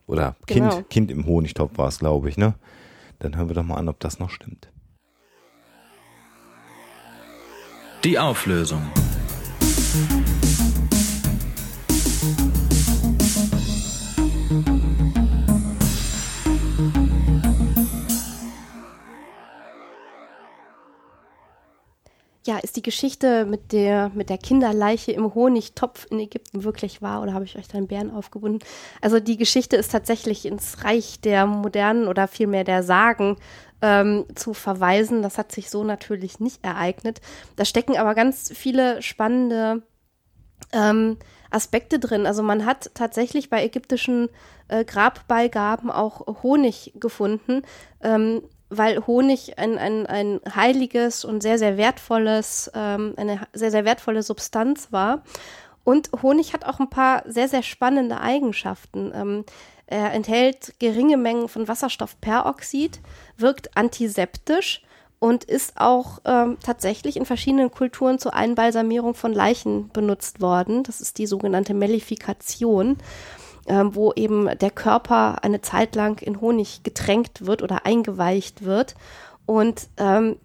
oder 0.09 0.35
Kind, 0.47 0.71
genau. 0.71 0.83
Kind 0.91 1.11
im 1.13 1.25
Honigtopf 1.25 1.79
war 1.79 1.87
es, 1.87 2.01
glaube 2.01 2.29
ich, 2.29 2.37
ne? 2.37 2.55
Dann 3.21 3.37
hören 3.37 3.49
wir 3.49 3.55
doch 3.55 3.63
mal 3.63 3.77
an, 3.77 3.89
ob 3.89 4.01
das 4.01 4.19
noch 4.19 4.31
stimmt. 4.31 4.69
Die 8.03 8.19
Auflösung. 8.19 8.83
Die 22.77 22.83
Geschichte 22.83 23.45
mit 23.47 23.73
der, 23.73 24.11
mit 24.15 24.31
der 24.31 24.39
Kinderleiche 24.39 25.12
im 25.12 25.35
Honigtopf 25.35 26.07
in 26.11 26.21
Ägypten 26.21 26.65
wirklich 26.65 27.03
wahr 27.03 27.23
oder 27.23 27.33
habe 27.33 27.45
ich 27.45 27.57
euch 27.57 27.69
da 27.69 27.79
einen 27.79 27.89
Bären 27.89 28.11
aufgebunden? 28.11 28.61
Also 29.01 29.19
die 29.19 29.37
Geschichte 29.37 29.77
ist 29.77 29.91
tatsächlich 29.91 30.47
ins 30.47 30.85
Reich 30.85 31.21
der 31.21 31.47
modernen 31.47 32.07
oder 32.07 32.29
vielmehr 32.29 32.65
der 32.65 32.83
Sagen 32.83 33.37
ähm, 33.83 34.27
zu 34.35 34.55
verweisen. 34.55 35.23
Das 35.23 35.39
hat 35.39 35.53
sich 35.53 35.71
so 35.71 35.85
natürlich 35.85 36.41
nicht 36.41 36.65
ereignet. 36.65 37.21
Da 37.57 37.65
stecken 37.65 37.97
aber 37.97 38.15
ganz 38.15 38.53
viele 38.55 39.03
spannende 39.03 39.83
ähm, 40.73 41.17
Aspekte 41.51 41.99
drin. 41.99 42.27
Also 42.27 42.43
man 42.43 42.67
hat 42.67 42.91
tatsächlich 42.95 43.51
bei 43.51 43.65
ägyptischen 43.65 44.29
äh, 44.69 44.85
Grabbeigaben 44.85 45.91
auch 45.91 46.43
Honig 46.43 46.93
gefunden. 46.97 47.62
Ähm, 48.03 48.43
weil 48.69 49.07
Honig 49.07 49.59
ein, 49.59 49.79
ein, 49.79 50.07
ein 50.07 50.41
heiliges 50.55 51.25
und 51.25 51.43
sehr, 51.43 51.59
sehr 51.59 51.77
wertvolles, 51.77 52.71
ähm, 52.75 53.15
eine 53.17 53.41
sehr, 53.53 53.71
sehr 53.71 53.85
wertvolle 53.85 54.23
Substanz 54.23 54.89
war. 54.91 55.23
Und 55.85 56.11
Honig 56.23 56.53
hat 56.53 56.65
auch 56.65 56.81
ein 56.81 56.91
paar 56.91 57.23
sehr, 57.27 57.49
sehr 57.49 57.63
spannende 57.63 58.21
Eigenschaften. 58.21 59.13
Ähm, 59.15 59.45
er 59.87 60.13
enthält 60.13 60.75
geringe 60.81 61.17
Mengen 61.17 61.49
von 61.49 61.69
Wasserstoffperoxid, 61.69 63.01
wirkt 63.37 63.77
antiseptisch 63.77 64.83
und 65.21 65.45
ist 65.45 65.75
auch 65.77 66.21
ähm, 66.25 66.59
tatsächlich 66.63 67.17
in 67.17 67.25
verschiedenen 67.25 67.71
Kulturen 67.71 68.19
zur 68.19 68.35
Einbalsamierung 68.35 69.15
von 69.15 69.33
Leichen 69.33 69.89
benutzt 69.91 70.41
worden. 70.41 70.83
Das 70.83 71.01
ist 71.01 71.19
die 71.19 71.27
sogenannte 71.27 71.73
Mellifikation 71.73 72.99
wo 73.69 74.13
eben 74.15 74.49
der 74.59 74.71
Körper 74.71 75.43
eine 75.43 75.61
Zeit 75.61 75.95
lang 75.95 76.21
in 76.23 76.41
Honig 76.41 76.83
getränkt 76.83 77.47
wird 77.47 77.63
oder 77.63 77.87
eingeweicht 77.87 78.65
wird. 78.65 78.95
Und 79.47 79.89
ähm, 79.97 80.37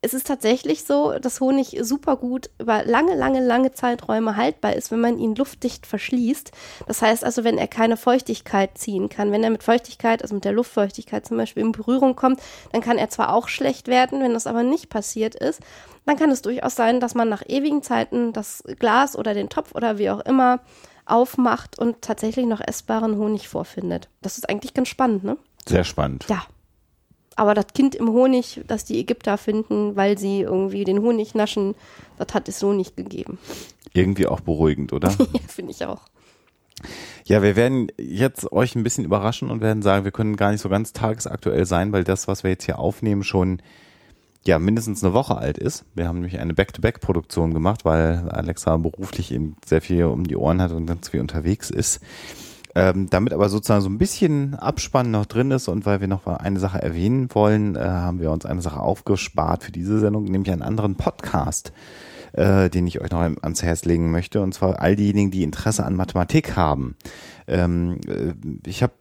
es 0.00 0.14
ist 0.14 0.28
tatsächlich 0.28 0.84
so, 0.84 1.18
dass 1.18 1.40
Honig 1.40 1.76
super 1.82 2.16
gut 2.16 2.50
über 2.60 2.84
lange, 2.84 3.16
lange, 3.16 3.44
lange 3.44 3.72
Zeiträume 3.72 4.36
haltbar 4.36 4.74
ist, 4.74 4.92
wenn 4.92 5.00
man 5.00 5.18
ihn 5.18 5.34
luftdicht 5.34 5.86
verschließt. 5.86 6.52
Das 6.86 7.02
heißt 7.02 7.24
also, 7.24 7.42
wenn 7.42 7.58
er 7.58 7.66
keine 7.66 7.96
Feuchtigkeit 7.96 8.78
ziehen 8.78 9.08
kann, 9.08 9.32
wenn 9.32 9.42
er 9.42 9.50
mit 9.50 9.64
Feuchtigkeit, 9.64 10.22
also 10.22 10.36
mit 10.36 10.44
der 10.44 10.52
Luftfeuchtigkeit 10.52 11.26
zum 11.26 11.36
Beispiel 11.36 11.64
in 11.64 11.72
Berührung 11.72 12.14
kommt, 12.14 12.40
dann 12.70 12.80
kann 12.80 12.96
er 12.96 13.08
zwar 13.08 13.34
auch 13.34 13.48
schlecht 13.48 13.88
werden, 13.88 14.22
wenn 14.22 14.34
das 14.34 14.46
aber 14.46 14.62
nicht 14.62 14.88
passiert 14.88 15.34
ist, 15.34 15.60
dann 16.06 16.16
kann 16.16 16.30
es 16.30 16.42
durchaus 16.42 16.76
sein, 16.76 17.00
dass 17.00 17.16
man 17.16 17.28
nach 17.28 17.42
ewigen 17.46 17.82
Zeiten 17.82 18.32
das 18.32 18.62
Glas 18.78 19.18
oder 19.18 19.34
den 19.34 19.48
Topf 19.48 19.74
oder 19.74 19.98
wie 19.98 20.10
auch 20.10 20.20
immer 20.20 20.60
aufmacht 21.10 21.78
und 21.78 22.02
tatsächlich 22.02 22.46
noch 22.46 22.60
essbaren 22.60 23.16
Honig 23.16 23.48
vorfindet. 23.48 24.08
Das 24.22 24.38
ist 24.38 24.48
eigentlich 24.48 24.74
ganz 24.74 24.88
spannend, 24.88 25.24
ne? 25.24 25.36
Sehr 25.66 25.84
spannend. 25.84 26.26
Ja. 26.28 26.42
Aber 27.36 27.54
das 27.54 27.68
Kind 27.72 27.94
im 27.94 28.08
Honig, 28.08 28.62
das 28.66 28.84
die 28.84 28.98
Ägypter 28.98 29.38
finden, 29.38 29.94
weil 29.94 30.18
sie 30.18 30.40
irgendwie 30.40 30.82
den 30.84 31.00
Honig 31.00 31.34
naschen, 31.34 31.76
das 32.16 32.34
hat 32.34 32.48
es 32.48 32.58
so 32.58 32.72
nicht 32.72 32.96
gegeben. 32.96 33.38
Irgendwie 33.92 34.26
auch 34.26 34.40
beruhigend, 34.40 34.92
oder? 34.92 35.08
ja, 35.32 35.40
finde 35.46 35.70
ich 35.70 35.84
auch. 35.84 36.02
Ja, 37.24 37.42
wir 37.42 37.56
werden 37.56 37.92
jetzt 37.98 38.50
euch 38.50 38.74
ein 38.74 38.82
bisschen 38.82 39.04
überraschen 39.04 39.50
und 39.50 39.60
werden 39.60 39.82
sagen, 39.82 40.04
wir 40.04 40.12
können 40.12 40.36
gar 40.36 40.50
nicht 40.50 40.60
so 40.60 40.68
ganz 40.68 40.92
tagesaktuell 40.92 41.64
sein, 41.64 41.92
weil 41.92 42.04
das, 42.04 42.26
was 42.26 42.42
wir 42.42 42.50
jetzt 42.50 42.64
hier 42.64 42.78
aufnehmen, 42.78 43.22
schon 43.22 43.62
ja 44.46 44.58
mindestens 44.58 45.04
eine 45.04 45.12
Woche 45.12 45.36
alt 45.36 45.58
ist. 45.58 45.84
Wir 45.94 46.08
haben 46.08 46.16
nämlich 46.16 46.38
eine 46.38 46.54
Back-to-Back-Produktion 46.54 47.52
gemacht, 47.52 47.84
weil 47.84 48.28
Alexa 48.30 48.76
beruflich 48.76 49.32
eben 49.32 49.56
sehr 49.66 49.80
viel 49.80 50.04
um 50.04 50.26
die 50.26 50.36
Ohren 50.36 50.62
hat 50.62 50.72
und 50.72 50.86
ganz 50.86 51.08
viel 51.08 51.20
unterwegs 51.20 51.70
ist. 51.70 52.00
Ähm, 52.74 53.08
damit 53.10 53.32
aber 53.32 53.48
sozusagen 53.48 53.80
so 53.80 53.88
ein 53.88 53.98
bisschen 53.98 54.54
Abspann 54.54 55.10
noch 55.10 55.26
drin 55.26 55.50
ist 55.50 55.68
und 55.68 55.86
weil 55.86 56.00
wir 56.00 56.08
noch 56.08 56.26
eine 56.26 56.60
Sache 56.60 56.80
erwähnen 56.80 57.28
wollen, 57.32 57.76
äh, 57.76 57.80
haben 57.80 58.20
wir 58.20 58.30
uns 58.30 58.46
eine 58.46 58.62
Sache 58.62 58.80
aufgespart 58.80 59.64
für 59.64 59.72
diese 59.72 59.98
Sendung, 59.98 60.24
nämlich 60.24 60.52
einen 60.52 60.62
anderen 60.62 60.94
Podcast, 60.94 61.72
äh, 62.32 62.68
den 62.68 62.86
ich 62.86 63.00
euch 63.00 63.10
noch 63.10 63.20
ans 63.20 63.62
Herz 63.62 63.84
legen 63.84 64.10
möchte. 64.10 64.42
Und 64.42 64.52
zwar 64.54 64.80
all 64.80 64.96
diejenigen, 64.96 65.30
die 65.30 65.42
Interesse 65.42 65.84
an 65.84 65.96
Mathematik 65.96 66.56
haben. 66.56 66.94
Ähm, 67.48 67.98
äh, 68.06 68.34
ich 68.68 68.82
habe 68.82 68.92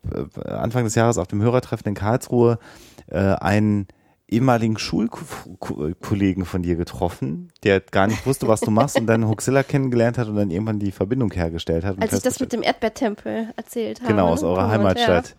äh, 0.44 0.50
Anfang 0.50 0.86
des 0.86 0.96
Jahres 0.96 1.18
auf 1.18 1.28
dem 1.28 1.42
Hörertreffen 1.42 1.90
in 1.90 1.94
Karlsruhe 1.94 2.60
äh, 3.08 3.20
einen 3.20 3.88
ehemaligen 4.30 4.78
Schulkollegen 4.78 6.46
von 6.46 6.62
dir 6.62 6.76
getroffen, 6.76 7.50
der 7.64 7.80
gar 7.80 8.08
nicht 8.08 8.26
wusste, 8.26 8.48
was 8.48 8.60
du 8.60 8.72
machst 8.72 9.00
und 9.00 9.08
dann 9.08 9.28
Huxilla 9.28 9.64
kennengelernt 9.64 10.18
hat 10.18 10.28
und 10.28 10.36
dann 10.36 10.52
irgendwann 10.52 10.80
die 10.80 10.92
Verbindung 10.92 11.32
hergestellt 11.32 11.86
hat. 11.86 12.02
Als 12.02 12.14
ich 12.14 12.22
das 12.22 12.40
mit 12.40 12.52
dem 12.52 12.62
Erdbeertempel 12.62 13.54
erzählt 13.56 14.02
habe. 14.02 14.12
Genau, 14.12 14.28
aus 14.28 14.44
eurer 14.44 14.66
und, 14.66 14.72
Heimatstadt. 14.72 15.30
Ja. 15.30 15.36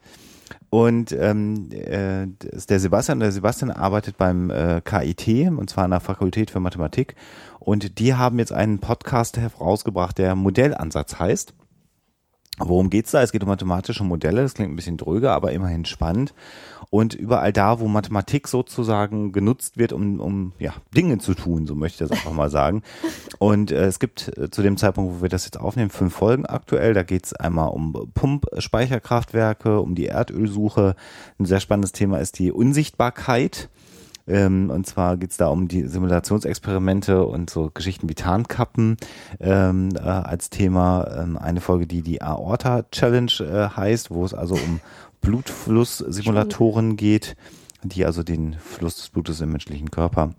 Und 0.70 1.12
ähm, 1.12 1.68
äh, 1.72 2.26
der 2.68 2.80
Sebastian, 2.80 3.20
der 3.20 3.32
Sebastian 3.32 3.70
arbeitet 3.70 4.16
beim 4.16 4.50
äh, 4.50 4.80
KIT 4.82 5.48
und 5.50 5.68
zwar 5.68 5.84
an 5.84 5.90
der 5.90 6.00
Fakultät 6.00 6.50
für 6.50 6.60
Mathematik 6.60 7.14
und 7.58 7.98
die 7.98 8.14
haben 8.14 8.38
jetzt 8.38 8.52
einen 8.52 8.78
Podcast 8.78 9.36
herausgebracht, 9.36 10.16
der 10.16 10.34
Modellansatz 10.34 11.18
heißt. 11.18 11.54
Worum 12.58 12.90
geht's 12.90 13.12
da? 13.12 13.22
Es 13.22 13.30
geht 13.30 13.42
um 13.42 13.48
mathematische 13.48 14.02
Modelle. 14.02 14.42
Das 14.42 14.54
klingt 14.54 14.72
ein 14.72 14.76
bisschen 14.76 14.96
dröge, 14.96 15.30
aber 15.30 15.52
immerhin 15.52 15.84
spannend. 15.84 16.34
Und 16.90 17.14
überall 17.14 17.52
da, 17.52 17.80
wo 17.80 17.88
Mathematik 17.88 18.48
sozusagen 18.48 19.32
genutzt 19.32 19.76
wird, 19.76 19.92
um, 19.92 20.20
um 20.20 20.52
ja, 20.58 20.72
Dinge 20.96 21.18
zu 21.18 21.34
tun, 21.34 21.66
so 21.66 21.74
möchte 21.74 22.02
ich 22.02 22.08
das 22.08 22.18
einfach 22.18 22.32
mal 22.32 22.50
sagen. 22.50 22.82
Und 23.38 23.70
äh, 23.70 23.84
es 23.84 23.98
gibt 23.98 24.36
äh, 24.38 24.50
zu 24.50 24.62
dem 24.62 24.78
Zeitpunkt, 24.78 25.18
wo 25.18 25.22
wir 25.22 25.28
das 25.28 25.44
jetzt 25.44 25.60
aufnehmen, 25.60 25.90
fünf 25.90 26.14
Folgen 26.14 26.46
aktuell. 26.46 26.94
Da 26.94 27.02
geht's 27.02 27.34
einmal 27.34 27.68
um 27.68 28.10
Pumpspeicherkraftwerke, 28.14 29.80
um 29.80 29.94
die 29.94 30.06
Erdölsuche. 30.06 30.94
Ein 31.38 31.44
sehr 31.44 31.60
spannendes 31.60 31.92
Thema 31.92 32.18
ist 32.18 32.38
die 32.38 32.52
Unsichtbarkeit. 32.52 33.68
Ähm, 34.28 34.70
und 34.70 34.86
zwar 34.86 35.16
geht's 35.16 35.38
da 35.38 35.48
um 35.48 35.68
die 35.68 35.84
Simulationsexperimente 35.84 37.24
und 37.24 37.48
so 37.48 37.70
Geschichten 37.72 38.08
wie 38.08 38.14
Tarnkappen 38.14 38.98
ähm, 39.40 39.90
äh, 39.96 40.00
als 40.00 40.50
Thema. 40.50 41.06
Ähm, 41.18 41.38
eine 41.38 41.60
Folge, 41.60 41.86
die 41.86 42.02
die 42.02 42.20
Aorta 42.20 42.82
Challenge 42.90 43.32
äh, 43.40 43.74
heißt, 43.74 44.10
wo 44.10 44.24
es 44.24 44.34
also 44.34 44.54
um 44.54 44.80
Blutflusssimulatoren 45.20 46.96
geht, 46.96 47.36
die 47.82 48.04
also 48.04 48.22
den 48.22 48.54
Fluss 48.54 48.96
des 48.96 49.08
Blutes 49.10 49.40
im 49.40 49.50
menschlichen 49.52 49.90
Körper 49.90 50.34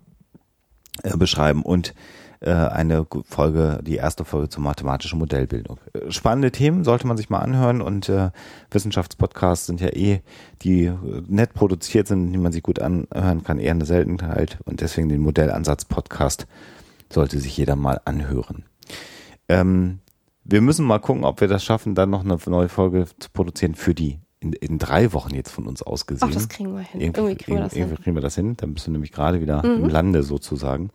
äh, 1.02 1.16
beschreiben. 1.16 1.62
Und 1.62 1.94
äh, 2.40 2.52
eine 2.52 3.06
Folge, 3.28 3.80
die 3.82 3.96
erste 3.96 4.24
Folge 4.24 4.48
zur 4.48 4.62
mathematischen 4.62 5.18
Modellbildung. 5.18 5.78
Äh, 5.92 6.10
spannende 6.10 6.50
Themen 6.50 6.84
sollte 6.84 7.06
man 7.06 7.16
sich 7.16 7.28
mal 7.28 7.40
anhören 7.40 7.82
und 7.82 8.08
äh, 8.08 8.30
Wissenschaftspodcasts 8.70 9.66
sind 9.66 9.80
ja 9.80 9.88
eh, 9.88 10.20
die 10.62 10.86
äh, 10.86 10.96
nett 11.28 11.52
produziert 11.52 12.06
sind, 12.06 12.32
die 12.32 12.38
man 12.38 12.52
sich 12.52 12.62
gut 12.62 12.78
anhören 12.78 13.44
kann, 13.44 13.58
eher 13.58 13.72
eine 13.72 13.84
Seltenheit 13.84 14.58
und 14.64 14.80
deswegen 14.80 15.10
den 15.10 15.20
Modellansatz-Podcast 15.20 16.46
sollte 17.12 17.38
sich 17.38 17.56
jeder 17.56 17.76
mal 17.76 18.00
anhören. 18.06 18.64
Ähm, 19.48 19.98
wir 20.44 20.62
müssen 20.62 20.86
mal 20.86 20.98
gucken, 20.98 21.24
ob 21.24 21.42
wir 21.42 21.48
das 21.48 21.62
schaffen, 21.62 21.94
dann 21.94 22.10
noch 22.10 22.24
eine 22.24 22.38
neue 22.46 22.68
Folge 22.68 23.06
zu 23.18 23.28
produzieren 23.30 23.74
für 23.74 23.94
die 23.94 24.18
in, 24.40 24.52
in 24.54 24.78
drei 24.78 25.12
Wochen 25.12 25.34
jetzt 25.34 25.50
von 25.50 25.66
uns 25.66 25.82
aus 25.82 26.06
gesehen. 26.06 26.28
Ach, 26.28 26.34
das 26.34 26.48
kriegen 26.48 26.74
wir 26.74 26.80
hin. 26.80 27.00
Irgendwie, 27.00 27.20
irgendwie 27.20 27.44
kriegen, 27.44 27.56
wir 27.58 27.62
das 27.62 27.74
irgendwie 27.74 27.94
hin. 27.96 28.04
kriegen 28.04 28.16
wir 28.16 28.22
das 28.22 28.34
hin. 28.34 28.56
Dann 28.56 28.74
bist 28.74 28.86
du 28.86 28.90
nämlich 28.90 29.12
gerade 29.12 29.40
wieder 29.40 29.64
mhm. 29.64 29.84
im 29.84 29.88
Lande 29.88 30.22
sozusagen. 30.22 30.90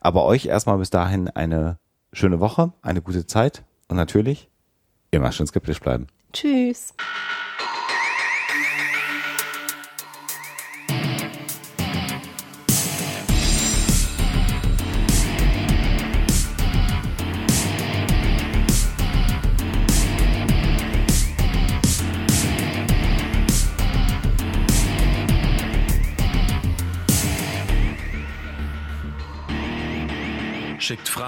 Aber 0.00 0.24
euch 0.24 0.46
erstmal 0.46 0.78
bis 0.78 0.90
dahin 0.90 1.28
eine 1.28 1.78
schöne 2.12 2.40
Woche, 2.40 2.72
eine 2.82 3.00
gute 3.00 3.26
Zeit 3.26 3.64
und 3.88 3.96
natürlich 3.96 4.48
immer 5.10 5.32
schön 5.32 5.46
skeptisch 5.46 5.80
bleiben. 5.80 6.08
Tschüss. 6.32 6.94